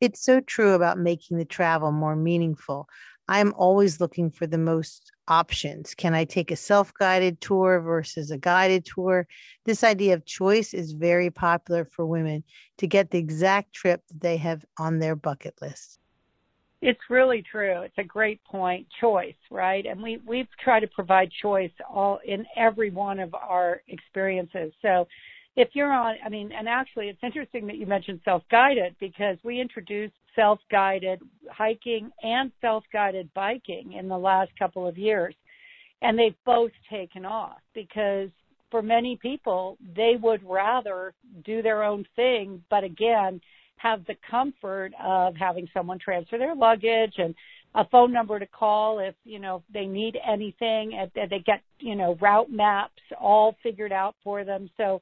It's 0.00 0.24
so 0.24 0.40
true 0.40 0.72
about 0.72 0.98
making 0.98 1.36
the 1.36 1.44
travel 1.44 1.92
more 1.92 2.16
meaningful. 2.16 2.88
I'm 3.28 3.52
always 3.54 4.00
looking 4.00 4.30
for 4.30 4.46
the 4.46 4.58
most 4.58 5.12
options. 5.28 5.94
Can 5.94 6.14
I 6.14 6.24
take 6.24 6.50
a 6.50 6.56
self 6.56 6.92
guided 6.94 7.40
tour 7.40 7.80
versus 7.80 8.30
a 8.30 8.38
guided 8.38 8.84
tour? 8.84 9.28
This 9.64 9.84
idea 9.84 10.14
of 10.14 10.24
choice 10.24 10.74
is 10.74 10.92
very 10.92 11.30
popular 11.30 11.84
for 11.84 12.06
women 12.06 12.42
to 12.78 12.86
get 12.86 13.10
the 13.10 13.18
exact 13.18 13.72
trip 13.72 14.02
that 14.08 14.20
they 14.20 14.38
have 14.38 14.64
on 14.78 14.98
their 14.98 15.14
bucket 15.14 15.54
list. 15.60 16.00
It's 16.82 17.00
really 17.10 17.42
true. 17.42 17.82
It's 17.82 17.98
a 17.98 18.04
great 18.04 18.42
point. 18.44 18.86
Choice, 19.00 19.34
right? 19.50 19.84
And 19.84 20.02
we 20.02 20.18
we've 20.26 20.48
tried 20.64 20.80
to 20.80 20.88
provide 20.88 21.30
choice 21.42 21.70
all 21.88 22.18
in 22.24 22.46
every 22.56 22.90
one 22.90 23.20
of 23.20 23.34
our 23.34 23.82
experiences. 23.86 24.72
So 24.80 25.06
if 25.56 25.68
you're 25.72 25.92
on, 25.92 26.14
I 26.24 26.28
mean, 26.28 26.52
and 26.52 26.68
actually, 26.68 27.08
it's 27.08 27.22
interesting 27.22 27.66
that 27.66 27.76
you 27.76 27.86
mentioned 27.86 28.20
self-guided 28.24 28.96
because 29.00 29.36
we 29.42 29.60
introduced 29.60 30.14
self-guided 30.36 31.20
hiking 31.50 32.10
and 32.22 32.52
self-guided 32.60 33.32
biking 33.34 33.94
in 33.94 34.08
the 34.08 34.18
last 34.18 34.50
couple 34.58 34.86
of 34.86 34.96
years, 34.96 35.34
and 36.02 36.18
they've 36.18 36.36
both 36.46 36.70
taken 36.88 37.24
off 37.24 37.58
because 37.74 38.30
for 38.70 38.82
many 38.82 39.18
people 39.20 39.76
they 39.96 40.14
would 40.22 40.40
rather 40.48 41.12
do 41.44 41.62
their 41.62 41.82
own 41.82 42.06
thing, 42.14 42.62
but 42.70 42.84
again, 42.84 43.40
have 43.76 44.04
the 44.06 44.16
comfort 44.30 44.92
of 45.02 45.34
having 45.36 45.66
someone 45.72 45.98
transfer 45.98 46.38
their 46.38 46.54
luggage 46.54 47.14
and 47.16 47.34
a 47.74 47.84
phone 47.86 48.12
number 48.12 48.38
to 48.38 48.46
call 48.46 48.98
if 48.98 49.14
you 49.24 49.38
know 49.38 49.62
they 49.72 49.86
need 49.86 50.18
anything. 50.26 50.92
And 50.94 51.30
they 51.30 51.38
get 51.38 51.62
you 51.78 51.96
know 51.96 52.16
route 52.20 52.50
maps 52.50 53.02
all 53.18 53.56
figured 53.62 53.92
out 53.92 54.14
for 54.22 54.44
them. 54.44 54.68
So 54.76 55.00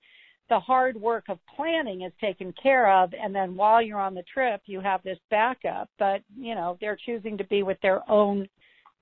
the 0.48 0.60
hard 0.60 0.96
work 0.96 1.24
of 1.28 1.38
planning 1.54 2.02
is 2.02 2.12
taken 2.20 2.54
care 2.60 2.90
of 2.90 3.12
and 3.12 3.34
then 3.34 3.54
while 3.54 3.82
you're 3.82 4.00
on 4.00 4.14
the 4.14 4.24
trip 4.32 4.62
you 4.66 4.80
have 4.80 5.02
this 5.02 5.18
backup. 5.30 5.88
But 5.98 6.22
you 6.36 6.54
know 6.54 6.76
they're 6.80 6.98
choosing 7.04 7.36
to 7.38 7.44
be 7.44 7.62
with 7.62 7.78
their 7.82 8.08
own 8.10 8.48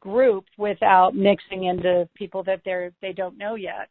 group 0.00 0.44
without 0.58 1.14
mixing 1.14 1.64
into 1.64 2.08
people 2.14 2.42
that 2.44 2.60
they're 2.64 2.92
they 3.00 3.12
don't 3.12 3.38
know 3.38 3.54
yet. 3.54 3.88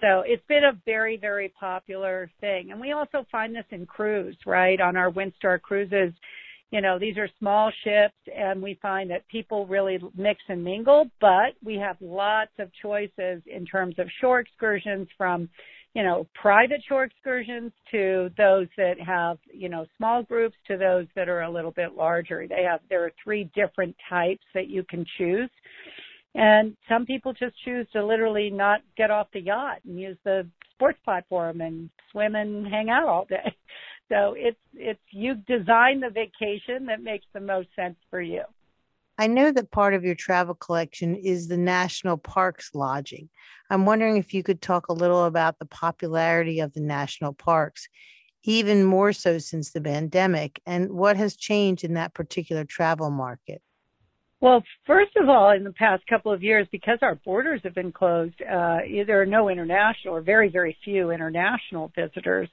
So 0.00 0.22
it's 0.26 0.44
been 0.48 0.64
a 0.64 0.78
very 0.84 1.16
very 1.16 1.52
popular 1.58 2.30
thing. 2.40 2.70
And 2.70 2.80
we 2.80 2.92
also 2.92 3.26
find 3.30 3.54
this 3.54 3.64
in 3.70 3.86
cruise 3.86 4.36
right? 4.46 4.80
On 4.80 4.96
our 4.96 5.10
windstar 5.10 5.60
cruises 5.60 6.12
you 6.70 6.80
know 6.80 6.98
these 6.98 7.16
are 7.16 7.28
small 7.38 7.70
ships 7.84 8.16
and 8.36 8.60
we 8.60 8.78
find 8.82 9.08
that 9.10 9.26
people 9.28 9.66
really 9.66 9.98
mix 10.16 10.42
and 10.48 10.62
mingle 10.62 11.08
but 11.20 11.54
we 11.62 11.76
have 11.76 11.96
lots 12.00 12.50
of 12.58 12.68
choices 12.82 13.40
in 13.46 13.64
terms 13.64 13.94
of 13.98 14.08
shore 14.20 14.40
excursions 14.40 15.06
from 15.16 15.48
you 15.94 16.02
know, 16.02 16.26
private 16.34 16.82
shore 16.88 17.04
excursions 17.04 17.72
to 17.92 18.28
those 18.36 18.66
that 18.76 19.00
have, 19.00 19.38
you 19.52 19.68
know, 19.68 19.86
small 19.96 20.24
groups 20.24 20.56
to 20.66 20.76
those 20.76 21.06
that 21.14 21.28
are 21.28 21.42
a 21.42 21.50
little 21.50 21.70
bit 21.70 21.94
larger. 21.94 22.46
They 22.48 22.64
have, 22.64 22.80
there 22.90 23.04
are 23.04 23.12
three 23.22 23.48
different 23.54 23.94
types 24.08 24.42
that 24.54 24.68
you 24.68 24.84
can 24.90 25.06
choose. 25.16 25.50
And 26.34 26.76
some 26.88 27.06
people 27.06 27.32
just 27.32 27.54
choose 27.64 27.86
to 27.92 28.04
literally 28.04 28.50
not 28.50 28.80
get 28.96 29.12
off 29.12 29.28
the 29.32 29.40
yacht 29.40 29.78
and 29.84 30.00
use 30.00 30.16
the 30.24 30.44
sports 30.72 30.98
platform 31.04 31.60
and 31.60 31.88
swim 32.10 32.34
and 32.34 32.66
hang 32.66 32.90
out 32.90 33.08
all 33.08 33.24
day. 33.24 33.54
So 34.10 34.34
it's, 34.36 34.58
it's, 34.74 35.00
you 35.12 35.36
design 35.48 35.98
the 35.98 36.10
vacation 36.10 36.84
that 36.88 37.02
makes 37.02 37.24
the 37.32 37.40
most 37.40 37.68
sense 37.74 37.96
for 38.10 38.20
you. 38.20 38.42
I 39.16 39.28
know 39.28 39.52
that 39.52 39.70
part 39.70 39.94
of 39.94 40.04
your 40.04 40.16
travel 40.16 40.54
collection 40.54 41.14
is 41.14 41.46
the 41.46 41.56
national 41.56 42.16
parks 42.16 42.70
lodging. 42.74 43.28
I'm 43.70 43.86
wondering 43.86 44.16
if 44.16 44.34
you 44.34 44.42
could 44.42 44.60
talk 44.60 44.88
a 44.88 44.92
little 44.92 45.24
about 45.24 45.58
the 45.58 45.66
popularity 45.66 46.58
of 46.58 46.72
the 46.72 46.80
national 46.80 47.32
parks, 47.32 47.88
even 48.42 48.84
more 48.84 49.12
so 49.12 49.38
since 49.38 49.70
the 49.70 49.80
pandemic, 49.80 50.60
and 50.66 50.90
what 50.90 51.16
has 51.16 51.36
changed 51.36 51.84
in 51.84 51.94
that 51.94 52.12
particular 52.12 52.64
travel 52.64 53.10
market. 53.10 53.62
Well, 54.40 54.62
first 54.84 55.16
of 55.16 55.28
all, 55.28 55.52
in 55.52 55.64
the 55.64 55.72
past 55.72 56.06
couple 56.08 56.32
of 56.32 56.42
years, 56.42 56.66
because 56.70 56.98
our 57.00 57.14
borders 57.14 57.60
have 57.64 57.74
been 57.74 57.92
closed, 57.92 58.42
uh, 58.42 58.80
there 59.06 59.22
are 59.22 59.26
no 59.26 59.48
international 59.48 60.16
or 60.16 60.20
very, 60.20 60.50
very 60.50 60.76
few 60.84 61.12
international 61.12 61.92
visitors 61.94 62.48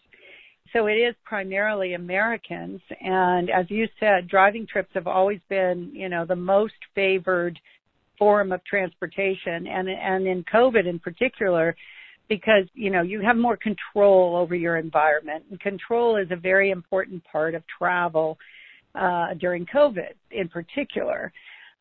so 0.74 0.88
it 0.88 0.94
is 0.94 1.16
primarily 1.24 1.94
Americans. 1.94 2.82
And 3.02 3.50
as 3.50 3.66
you 3.70 3.88
said, 4.00 4.28
driving 4.28 4.66
trips 4.66 4.92
have 4.94 5.08
always 5.08 5.40
been, 5.50 5.92
you 5.94 6.10
know, 6.10 6.26
the 6.26 6.36
most 6.36 6.74
favored 6.96 7.60
form 8.18 8.52
of 8.52 8.64
transportation. 8.64 9.68
And, 9.68 9.90
and 9.90 10.28
in 10.28 10.44
COVID 10.44 10.88
in 10.88 11.00
particular, 11.00 11.76
because, 12.30 12.66
you 12.74 12.90
know, 12.90 13.02
you 13.02 13.22
have 13.22 13.36
more 13.36 13.58
control 13.58 14.38
over 14.38 14.56
your 14.56 14.78
environment. 14.78 15.44
And 15.50 15.60
control 15.60 16.16
is 16.16 16.28
a 16.32 16.36
very 16.38 16.72
important 16.72 17.24
part 17.26 17.56
of 17.56 17.64
travel, 17.78 18.38
uh, 18.96 19.34
during 19.36 19.66
COVID 19.66 20.14
in 20.32 20.48
particular. 20.48 21.34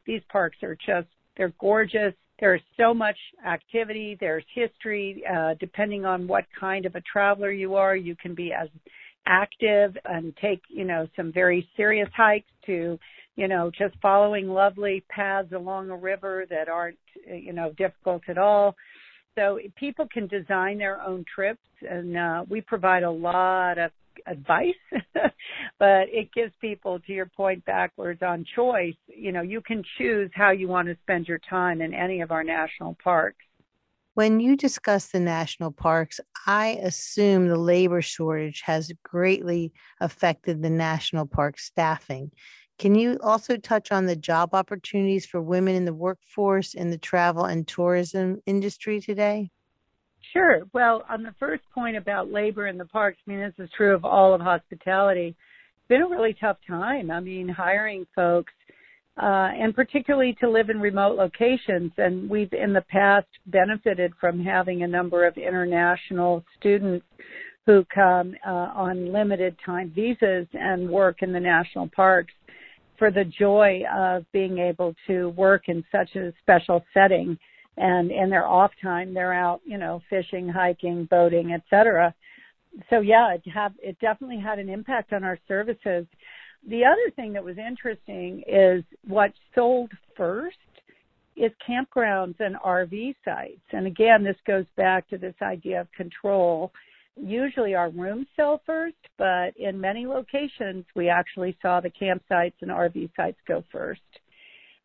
These 0.07 0.23
parks 0.29 0.57
are 0.63 0.75
just, 0.75 1.09
they're 1.37 1.53
gorgeous. 1.61 2.15
There's 2.41 2.63
so 2.79 2.95
much 2.95 3.17
activity. 3.47 4.17
There's 4.19 4.45
history. 4.55 5.23
Uh, 5.31 5.55
depending 5.61 6.07
on 6.07 6.27
what 6.27 6.45
kind 6.59 6.87
of 6.87 6.95
a 6.95 7.03
traveler 7.03 7.53
you 7.53 7.75
are, 7.75 7.95
you 7.95 8.17
can 8.17 8.35
be 8.35 8.53
as 8.53 8.69
active 9.27 9.97
and 10.07 10.35
take, 10.41 10.63
you 10.69 10.85
know, 10.85 11.07
some 11.17 11.33
very 11.33 11.69
serious 11.77 12.09
hikes 12.17 12.51
to, 12.67 12.99
you 13.37 13.47
know, 13.47 13.71
just 13.79 13.95
following 14.01 14.49
lovely 14.49 15.05
paths 15.11 15.53
along 15.53 15.91
a 15.91 15.97
river 15.97 16.47
that 16.49 16.69
aren't, 16.69 16.99
you 17.27 17.53
know, 17.53 17.73
difficult 17.77 18.23
at 18.29 18.39
all. 18.39 18.75
So 19.37 19.59
people 19.77 20.09
can 20.13 20.27
design 20.27 20.79
their 20.79 21.01
own 21.01 21.25
trips 21.33 21.61
and 21.89 22.17
uh, 22.17 22.45
we 22.49 22.61
provide 22.63 23.03
a 23.03 23.11
lot 23.11 23.79
of 23.79 23.91
advice, 24.27 24.75
but 25.15 26.09
it 26.09 26.33
gives 26.33 26.53
people, 26.61 26.99
to 27.01 27.13
your 27.13 27.27
point 27.27 27.65
backwards 27.65 28.23
on 28.23 28.45
choice, 28.55 28.95
you 29.07 29.33
know, 29.33 29.43
you 29.43 29.61
can 29.61 29.83
choose 29.99 30.31
how 30.35 30.51
you 30.51 30.69
want 30.69 30.89
to 30.89 30.97
spend 31.03 31.27
your 31.27 31.41
time 31.49 31.81
in 31.81 31.95
any 31.95 32.21
of 32.21 32.31
our 32.31 32.45
national 32.45 32.97
parks. 33.03 33.45
When 34.15 34.41
you 34.41 34.57
discuss 34.57 35.07
the 35.07 35.21
national 35.21 35.73
parks, 35.73 36.21
I 36.47 36.79
assume 36.83 37.49
the 37.49 37.57
labor 37.57 38.03
shortage 38.03 38.63
has 38.65 38.93
greatly 39.05 39.73
affected 40.01 40.63
the 40.63 40.71
national 40.71 41.27
park 41.27 41.59
staffing. 41.59 42.33
Can 42.79 42.95
you 42.95 43.19
also 43.23 43.57
touch 43.57 43.93
on 43.93 44.07
the 44.07 44.17
job 44.17 44.55
opportunities 44.55 45.27
for 45.27 45.41
women 45.41 45.75
in 45.75 45.85
the 45.85 45.95
workforce 45.95 46.75
in 46.75 46.91
the 46.91 46.99
travel 46.99 47.45
and 47.45 47.69
tourism 47.69 48.41
industry 48.47 49.01
today? 49.01 49.51
Sure. 50.33 50.63
Well, 50.73 51.05
on 51.09 51.23
the 51.23 51.35
first 51.41 51.63
point 51.75 51.97
about 51.97 52.31
labor 52.31 52.69
in 52.69 52.79
the 52.79 52.85
parks, 52.85 53.19
I 53.27 53.31
mean, 53.31 53.41
this 53.41 53.65
is 53.65 53.71
true 53.77 53.95
of 53.95 54.05
all 54.05 54.33
of 54.33 54.41
hospitality. 54.41 55.29
It's 55.29 55.89
been 55.89 56.03
a 56.03 56.09
really 56.09 56.37
tough 56.41 56.59
time. 56.69 57.11
I 57.11 57.19
mean, 57.21 57.49
hiring 57.49 58.07
folks, 58.15 58.53
uh, 59.21 59.51
and 59.53 59.75
particularly 59.75 60.37
to 60.41 60.49
live 60.49 60.71
in 60.71 60.81
remote 60.81 61.17
locations. 61.17 61.91
And 61.99 62.31
we've 62.31 62.53
in 62.53 62.73
the 62.73 62.85
past 62.89 63.27
benefited 63.47 64.13
from 64.21 64.45
having 64.45 64.83
a 64.83 64.89
number 64.89 65.27
of 65.27 65.37
international 65.37 66.45
students 66.59 67.05
who 67.67 67.85
come 67.93 68.35
uh, 68.47 68.51
on 68.51 69.13
limited 69.13 69.57
time 69.67 69.93
visas 69.95 70.47
and 70.53 70.89
work 70.89 71.23
in 71.23 71.33
the 71.33 71.41
national 71.41 71.89
parks 71.89 72.33
for 72.99 73.11
the 73.11 73.25
joy 73.25 73.83
of 73.93 74.25
being 74.33 74.59
able 74.59 74.95
to 75.07 75.31
work 75.31 75.65
in 75.69 75.85
such 75.91 76.15
a 76.15 76.33
special 76.43 76.85
setting 76.95 77.37
and 77.81 78.11
in 78.13 78.31
their 78.31 78.47
off 78.47 78.71
time 78.83 79.13
they're 79.13 79.33
out 79.33 79.61
you 79.65 79.79
know 79.79 80.01
fishing 80.09 80.49
hiking 80.49 81.07
boating 81.11 81.53
etc 81.53 82.15
so 82.89 83.01
yeah 83.01 83.35
it 83.35 83.43
have 83.53 83.73
it 83.83 83.99
definitely 84.01 84.39
had 84.39 84.59
an 84.59 84.69
impact 84.69 85.13
on 85.13 85.25
our 85.25 85.39
services 85.49 86.07
the 86.69 86.85
other 86.85 87.11
thing 87.17 87.33
that 87.33 87.45
was 87.45 87.57
interesting 87.57 88.43
is 88.47 88.85
what 89.07 89.33
sold 89.55 89.91
first 90.17 90.57
is 91.37 91.53
campgrounds 91.67 92.39
and 92.41 92.57
RV 92.57 93.15
sites. 93.25 93.63
And 93.73 93.87
again, 93.87 94.23
this 94.23 94.37
goes 94.47 94.67
back 94.77 95.09
to 95.09 95.19
this 95.19 95.35
idea 95.41 95.81
of 95.81 95.91
control. 95.93 96.73
Usually 97.17 97.75
our 97.75 97.91
rooms 97.91 98.27
sell 98.37 98.61
first, 98.67 98.97
but 99.17 99.57
in 99.57 99.81
many 99.81 100.07
locations 100.07 100.85
we 100.95 101.09
actually 101.09 101.57
saw 101.63 101.81
the 101.81 101.91
campsites 101.91 102.55
and 102.61 102.71
RV 102.71 103.11
sites 103.17 103.39
go 103.49 103.65
first. 103.73 104.01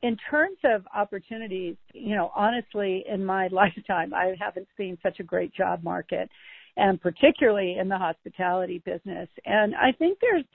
In 0.05 0.15
terms 0.29 0.57
of 0.63 0.85
opportunities, 0.95 1.75
you 1.93 2.15
know, 2.15 2.31
honestly, 2.35 3.03
in 3.11 3.25
my 3.25 3.47
lifetime, 3.51 4.13
I 4.13 4.35
haven't 4.39 4.67
seen 4.77 4.97
such 5.01 5.19
a 5.19 5.23
great 5.23 5.53
job 5.53 5.83
market, 5.83 6.29
and 6.77 7.01
particularly 7.01 7.77
in 7.79 7.89
the 7.89 7.97
hospitality 7.97 8.83
business. 8.85 9.27
And 9.45 9.73
I 9.75 9.91
think 9.97 10.19
there's 10.21 10.45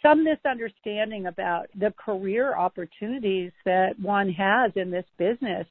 some 0.00 0.22
misunderstanding 0.22 1.26
about 1.26 1.66
the 1.78 1.92
career 2.02 2.56
opportunities 2.56 3.50
that 3.64 3.98
one 4.00 4.30
has 4.30 4.70
in 4.76 4.90
this 4.90 5.04
business. 5.18 5.66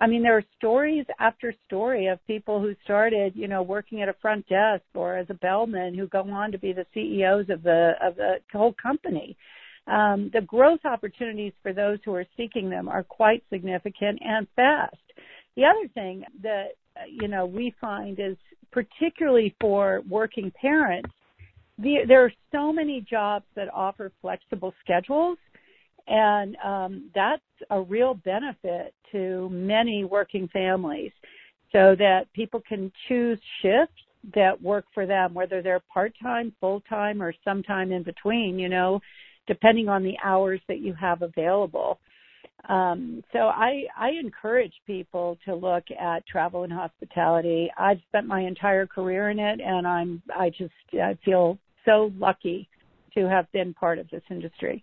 I 0.00 0.06
mean, 0.06 0.22
there 0.22 0.36
are 0.36 0.44
stories 0.56 1.04
after 1.18 1.52
story 1.66 2.06
of 2.06 2.24
people 2.26 2.60
who 2.60 2.74
started, 2.84 3.34
you 3.34 3.48
know, 3.48 3.62
working 3.62 4.02
at 4.02 4.08
a 4.08 4.14
front 4.22 4.46
desk 4.48 4.84
or 4.94 5.16
as 5.16 5.26
a 5.30 5.34
bellman 5.34 5.94
who 5.94 6.06
go 6.08 6.22
on 6.22 6.52
to 6.52 6.58
be 6.58 6.72
the 6.72 6.86
CEOs 6.94 7.50
of 7.50 7.62
the 7.62 7.92
of 8.00 8.16
the 8.16 8.36
whole 8.52 8.74
company 8.80 9.36
um, 9.86 10.30
the 10.32 10.40
growth 10.40 10.80
opportunities 10.84 11.52
for 11.62 11.72
those 11.72 11.98
who 12.04 12.14
are 12.14 12.26
seeking 12.36 12.70
them 12.70 12.88
are 12.88 13.02
quite 13.02 13.42
significant 13.50 14.18
and 14.22 14.46
fast. 14.56 14.96
The 15.56 15.64
other 15.64 15.88
thing 15.94 16.24
that 16.42 16.68
you 17.08 17.28
know 17.28 17.46
we 17.46 17.74
find 17.80 18.18
is 18.18 18.36
particularly 18.72 19.54
for 19.60 20.02
working 20.08 20.52
parents, 20.60 21.10
the, 21.78 21.98
there 22.06 22.24
are 22.24 22.32
so 22.52 22.72
many 22.72 23.04
jobs 23.08 23.44
that 23.56 23.72
offer 23.72 24.10
flexible 24.20 24.74
schedules, 24.82 25.38
and 26.06 26.56
um, 26.64 27.10
that's 27.14 27.42
a 27.70 27.80
real 27.80 28.14
benefit 28.14 28.94
to 29.12 29.48
many 29.50 30.04
working 30.04 30.48
families, 30.52 31.12
so 31.72 31.94
that 31.98 32.26
people 32.32 32.60
can 32.68 32.92
choose 33.08 33.38
shifts 33.62 33.94
that 34.34 34.60
work 34.62 34.84
for 34.94 35.06
them, 35.06 35.34
whether 35.34 35.62
they're 35.62 35.82
part 35.92 36.12
time, 36.22 36.52
full 36.60 36.80
time, 36.88 37.20
or 37.20 37.34
sometime 37.44 37.92
in 37.92 38.02
between. 38.02 38.58
You 38.58 38.68
know, 38.68 39.00
depending 39.46 39.88
on 39.88 40.02
the 40.02 40.16
hours 40.22 40.60
that 40.68 40.80
you 40.80 40.94
have 40.94 41.22
available. 41.22 41.98
Um, 42.68 43.22
so 43.32 43.40
I, 43.40 43.84
I 43.96 44.10
encourage 44.10 44.72
people 44.86 45.38
to 45.44 45.54
look 45.54 45.84
at 45.90 46.26
travel 46.26 46.64
and 46.64 46.72
hospitality. 46.72 47.70
I've 47.76 48.00
spent 48.08 48.26
my 48.26 48.40
entire 48.40 48.86
career 48.86 49.30
in 49.30 49.38
it, 49.38 49.60
and 49.60 49.86
I'm 49.86 50.22
I 50.34 50.50
just 50.50 50.72
I 50.94 51.18
feel 51.24 51.58
so 51.84 52.10
lucky 52.18 52.68
to 53.14 53.28
have 53.28 53.50
been 53.52 53.74
part 53.74 53.98
of 53.98 54.08
this 54.10 54.22
industry. 54.30 54.82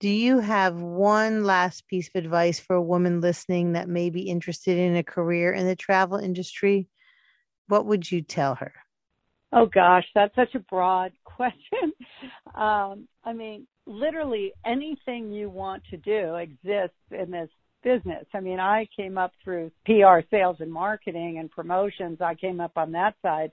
Do 0.00 0.08
you 0.08 0.40
have 0.40 0.80
one 0.80 1.44
last 1.44 1.86
piece 1.86 2.08
of 2.08 2.24
advice 2.24 2.58
for 2.58 2.74
a 2.74 2.82
woman 2.82 3.20
listening 3.20 3.72
that 3.72 3.88
may 3.88 4.10
be 4.10 4.22
interested 4.22 4.78
in 4.78 4.96
a 4.96 5.02
career 5.02 5.52
in 5.52 5.66
the 5.66 5.76
travel 5.76 6.18
industry? 6.18 6.88
What 7.68 7.86
would 7.86 8.10
you 8.10 8.22
tell 8.22 8.56
her? 8.56 8.72
Oh 9.52 9.66
gosh, 9.66 10.04
that's 10.14 10.34
such 10.36 10.54
a 10.54 10.60
broad 10.60 11.12
question. 11.24 11.92
Um, 12.54 13.08
I 13.24 13.32
mean, 13.34 13.66
literally 13.86 14.52
anything 14.64 15.32
you 15.32 15.50
want 15.50 15.82
to 15.90 15.96
do 15.96 16.36
exists 16.36 16.96
in 17.10 17.30
this 17.30 17.50
business. 17.82 18.26
I 18.34 18.40
mean, 18.40 18.60
I 18.60 18.86
came 18.96 19.18
up 19.18 19.32
through 19.42 19.70
PR 19.86 20.20
sales 20.30 20.56
and 20.60 20.72
marketing 20.72 21.38
and 21.38 21.50
promotions. 21.50 22.20
I 22.20 22.34
came 22.34 22.60
up 22.60 22.72
on 22.76 22.92
that 22.92 23.14
side. 23.22 23.50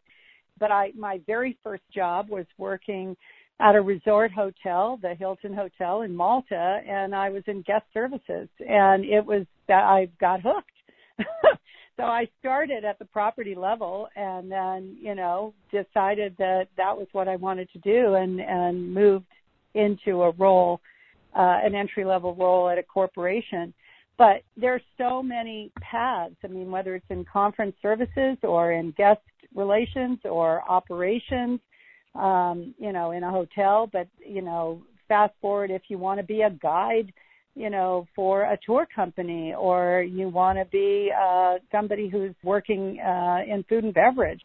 But 0.60 0.71
I 0.71 0.91
my 0.97 1.21
very 1.27 1.57
first 1.63 1.83
job 1.93 2.29
was 2.29 2.45
working 2.57 3.15
at 3.60 3.75
a 3.75 3.81
resort 3.81 4.31
hotel, 4.31 4.99
the 5.01 5.15
Hilton 5.15 5.53
Hotel 5.53 6.01
in 6.01 6.15
Malta, 6.15 6.81
and 6.88 7.15
I 7.15 7.29
was 7.29 7.43
in 7.47 7.62
guest 7.63 7.86
services 7.93 8.49
and 8.60 9.05
it 9.05 9.25
was 9.25 9.45
that 9.67 9.83
I 9.83 10.10
got 10.19 10.41
hooked. 10.41 10.71
so 11.97 12.03
I 12.03 12.27
started 12.39 12.86
at 12.86 12.99
the 12.99 13.05
property 13.05 13.55
level 13.55 14.07
and 14.15 14.51
then, 14.51 14.97
you 15.01 15.15
know, 15.15 15.53
decided 15.71 16.36
that 16.38 16.67
that 16.77 16.95
was 16.95 17.07
what 17.12 17.27
I 17.27 17.36
wanted 17.36 17.69
to 17.73 17.79
do 17.79 18.13
and 18.13 18.39
and 18.39 18.93
moved 18.93 19.25
into 19.73 20.21
a 20.21 20.31
role, 20.31 20.79
uh, 21.36 21.60
an 21.63 21.73
entry 21.73 22.05
level 22.05 22.36
role 22.36 22.69
at 22.69 22.77
a 22.77 22.83
corporation. 22.83 23.73
But 24.17 24.43
there's 24.55 24.81
so 24.97 25.21
many 25.21 25.71
paths. 25.81 26.36
I 26.43 26.47
mean, 26.47 26.71
whether 26.71 26.95
it's 26.95 27.05
in 27.10 27.25
conference 27.25 27.75
services 27.81 28.38
or 28.43 28.73
in 28.73 28.91
guest 28.91 29.21
relations 29.55 30.19
or 30.23 30.63
operations, 30.69 31.60
um, 32.15 32.75
you 32.79 32.93
know, 32.93 33.12
in 33.12 33.23
a 33.23 33.31
hotel. 33.31 33.89
But 33.91 34.07
you 34.23 34.43
know, 34.43 34.83
fast 35.07 35.33
forward 35.41 35.71
if 35.71 35.83
you 35.88 35.97
want 35.97 36.19
to 36.19 36.25
be 36.25 36.41
a 36.41 36.51
guide, 36.51 37.12
you 37.58 37.70
know, 37.72 38.08
for 38.15 38.43
a 38.43 38.58
tour 38.65 38.88
company, 38.93 39.54
or 39.58 40.04
you 40.04 40.30
want 40.30 40.60
to 40.60 40.65
be 40.65 41.12
uh, 41.20 41.56
somebody 41.72 42.08
who's 42.08 42.36
working 42.43 43.00
uh, 43.00 43.39
in 43.48 43.63
food 43.67 43.84
and 43.84 43.93
beverage. 43.93 44.41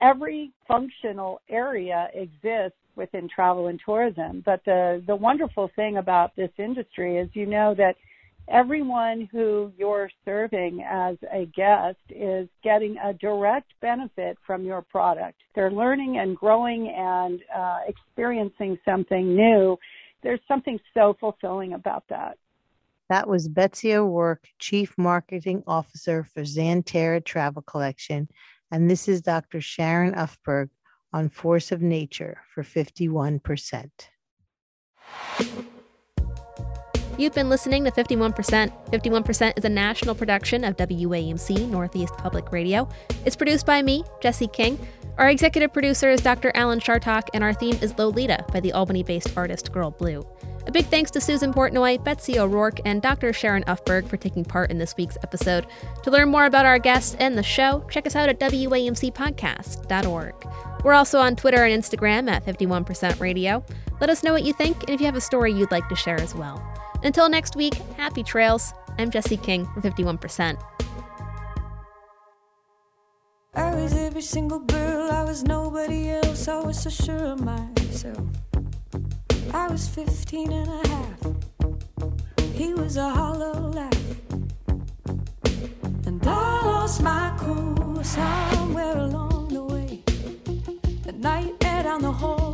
Every 0.00 0.52
functional 0.68 1.40
area 1.48 2.08
exists 2.14 2.78
within 2.96 3.28
travel 3.28 3.66
and 3.66 3.80
tourism. 3.84 4.42
But 4.44 4.60
the, 4.64 5.02
the 5.06 5.16
wonderful 5.16 5.68
thing 5.74 5.96
about 5.96 6.36
this 6.36 6.50
industry 6.58 7.18
is 7.18 7.28
you 7.32 7.46
know 7.46 7.74
that 7.76 7.96
everyone 8.48 9.28
who 9.32 9.72
you're 9.76 10.10
serving 10.24 10.84
as 10.88 11.16
a 11.32 11.46
guest 11.56 11.98
is 12.10 12.48
getting 12.62 12.96
a 13.02 13.14
direct 13.14 13.72
benefit 13.80 14.36
from 14.46 14.64
your 14.64 14.82
product. 14.82 15.38
They're 15.54 15.72
learning 15.72 16.18
and 16.18 16.36
growing 16.36 16.92
and 16.96 17.40
uh, 17.54 17.78
experiencing 17.88 18.78
something 18.84 19.34
new. 19.34 19.76
There's 20.22 20.40
something 20.46 20.78
so 20.92 21.16
fulfilling 21.18 21.72
about 21.72 22.04
that. 22.10 22.36
That 23.08 23.28
was 23.28 23.48
Betsy 23.48 23.94
O'Rourke, 23.94 24.46
Chief 24.58 24.94
Marketing 24.96 25.62
Officer 25.66 26.24
for 26.24 26.42
Xanterra 26.42 27.24
Travel 27.24 27.62
Collection. 27.62 28.28
And 28.70 28.90
this 28.90 29.08
is 29.08 29.20
Dr. 29.20 29.60
Sharon 29.60 30.14
Ufberg, 30.14 30.70
on 31.14 31.28
Force 31.28 31.70
of 31.70 31.80
Nature 31.80 32.42
for 32.52 32.64
51%. 32.64 33.90
You've 37.16 37.34
been 37.34 37.48
listening 37.48 37.84
to 37.84 37.92
51%. 37.92 38.90
51% 38.90 39.58
is 39.58 39.64
a 39.64 39.68
national 39.68 40.16
production 40.16 40.64
of 40.64 40.76
WAMC 40.76 41.68
Northeast 41.68 42.12
Public 42.14 42.50
Radio. 42.50 42.88
It's 43.24 43.36
produced 43.36 43.66
by 43.66 43.82
me, 43.82 44.02
Jesse 44.20 44.48
King. 44.48 44.84
Our 45.16 45.30
executive 45.30 45.72
producer 45.72 46.10
is 46.10 46.20
Dr. 46.20 46.50
Alan 46.56 46.80
Chartock, 46.80 47.28
and 47.32 47.44
our 47.44 47.54
theme 47.54 47.78
is 47.80 47.96
Lolita 47.96 48.44
by 48.52 48.58
the 48.58 48.72
Albany 48.72 49.04
based 49.04 49.36
artist 49.36 49.70
Girl 49.70 49.92
Blue. 49.92 50.26
A 50.66 50.72
big 50.72 50.86
thanks 50.86 51.12
to 51.12 51.20
Susan 51.20 51.54
Portnoy, 51.54 52.02
Betsy 52.02 52.36
O'Rourke, 52.36 52.80
and 52.84 53.00
Dr. 53.00 53.32
Sharon 53.32 53.62
Ufberg 53.64 54.08
for 54.08 54.16
taking 54.16 54.44
part 54.44 54.72
in 54.72 54.78
this 54.78 54.96
week's 54.96 55.18
episode. 55.22 55.68
To 56.02 56.10
learn 56.10 56.30
more 56.30 56.46
about 56.46 56.66
our 56.66 56.80
guests 56.80 57.14
and 57.20 57.38
the 57.38 57.44
show, 57.44 57.86
check 57.88 58.08
us 58.08 58.16
out 58.16 58.28
at 58.28 58.40
WAMCpodcast.org. 58.40 60.34
We're 60.82 60.94
also 60.94 61.20
on 61.20 61.36
Twitter 61.36 61.64
and 61.64 61.80
Instagram 61.80 62.28
at 62.28 62.44
51% 62.44 63.20
Radio. 63.20 63.64
Let 64.00 64.10
us 64.10 64.24
know 64.24 64.32
what 64.32 64.42
you 64.42 64.52
think 64.52 64.80
and 64.80 64.90
if 64.90 64.98
you 65.00 65.06
have 65.06 65.14
a 65.14 65.20
story 65.20 65.52
you'd 65.52 65.70
like 65.70 65.88
to 65.90 65.96
share 65.96 66.20
as 66.20 66.34
well. 66.34 66.60
Until 67.04 67.28
next 67.28 67.54
week, 67.54 67.74
happy 67.96 68.22
trails. 68.22 68.72
I'm 68.98 69.10
Jesse 69.10 69.36
King 69.36 69.66
for 69.74 69.80
51%. 69.80 70.58
I 73.54 73.74
was 73.74 73.92
every 73.92 74.22
single 74.22 74.58
girl, 74.58 75.12
I 75.12 75.22
was 75.22 75.44
nobody 75.44 76.10
else, 76.10 76.48
I 76.48 76.60
was 76.60 76.82
so 76.82 76.90
sure 76.90 77.26
of 77.26 77.40
myself. 77.40 78.26
I 79.52 79.68
was 79.68 79.86
15 79.88 80.52
and 80.52 80.68
a 80.68 80.88
half, 80.88 81.18
he 82.54 82.74
was 82.74 82.96
a 82.96 83.08
hollow 83.10 83.70
laugh. 83.70 83.92
And 86.06 86.26
I 86.26 86.66
lost 86.66 87.02
my 87.02 87.32
cool 87.38 88.02
somewhere 88.02 88.96
along 88.96 89.34
nightmare 91.24 91.82
down 91.82 92.02
the 92.02 92.12
hallway. 92.12 92.44
I 92.44 92.53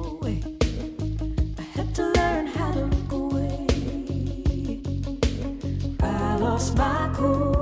I 6.60 6.62
lost 6.62 7.59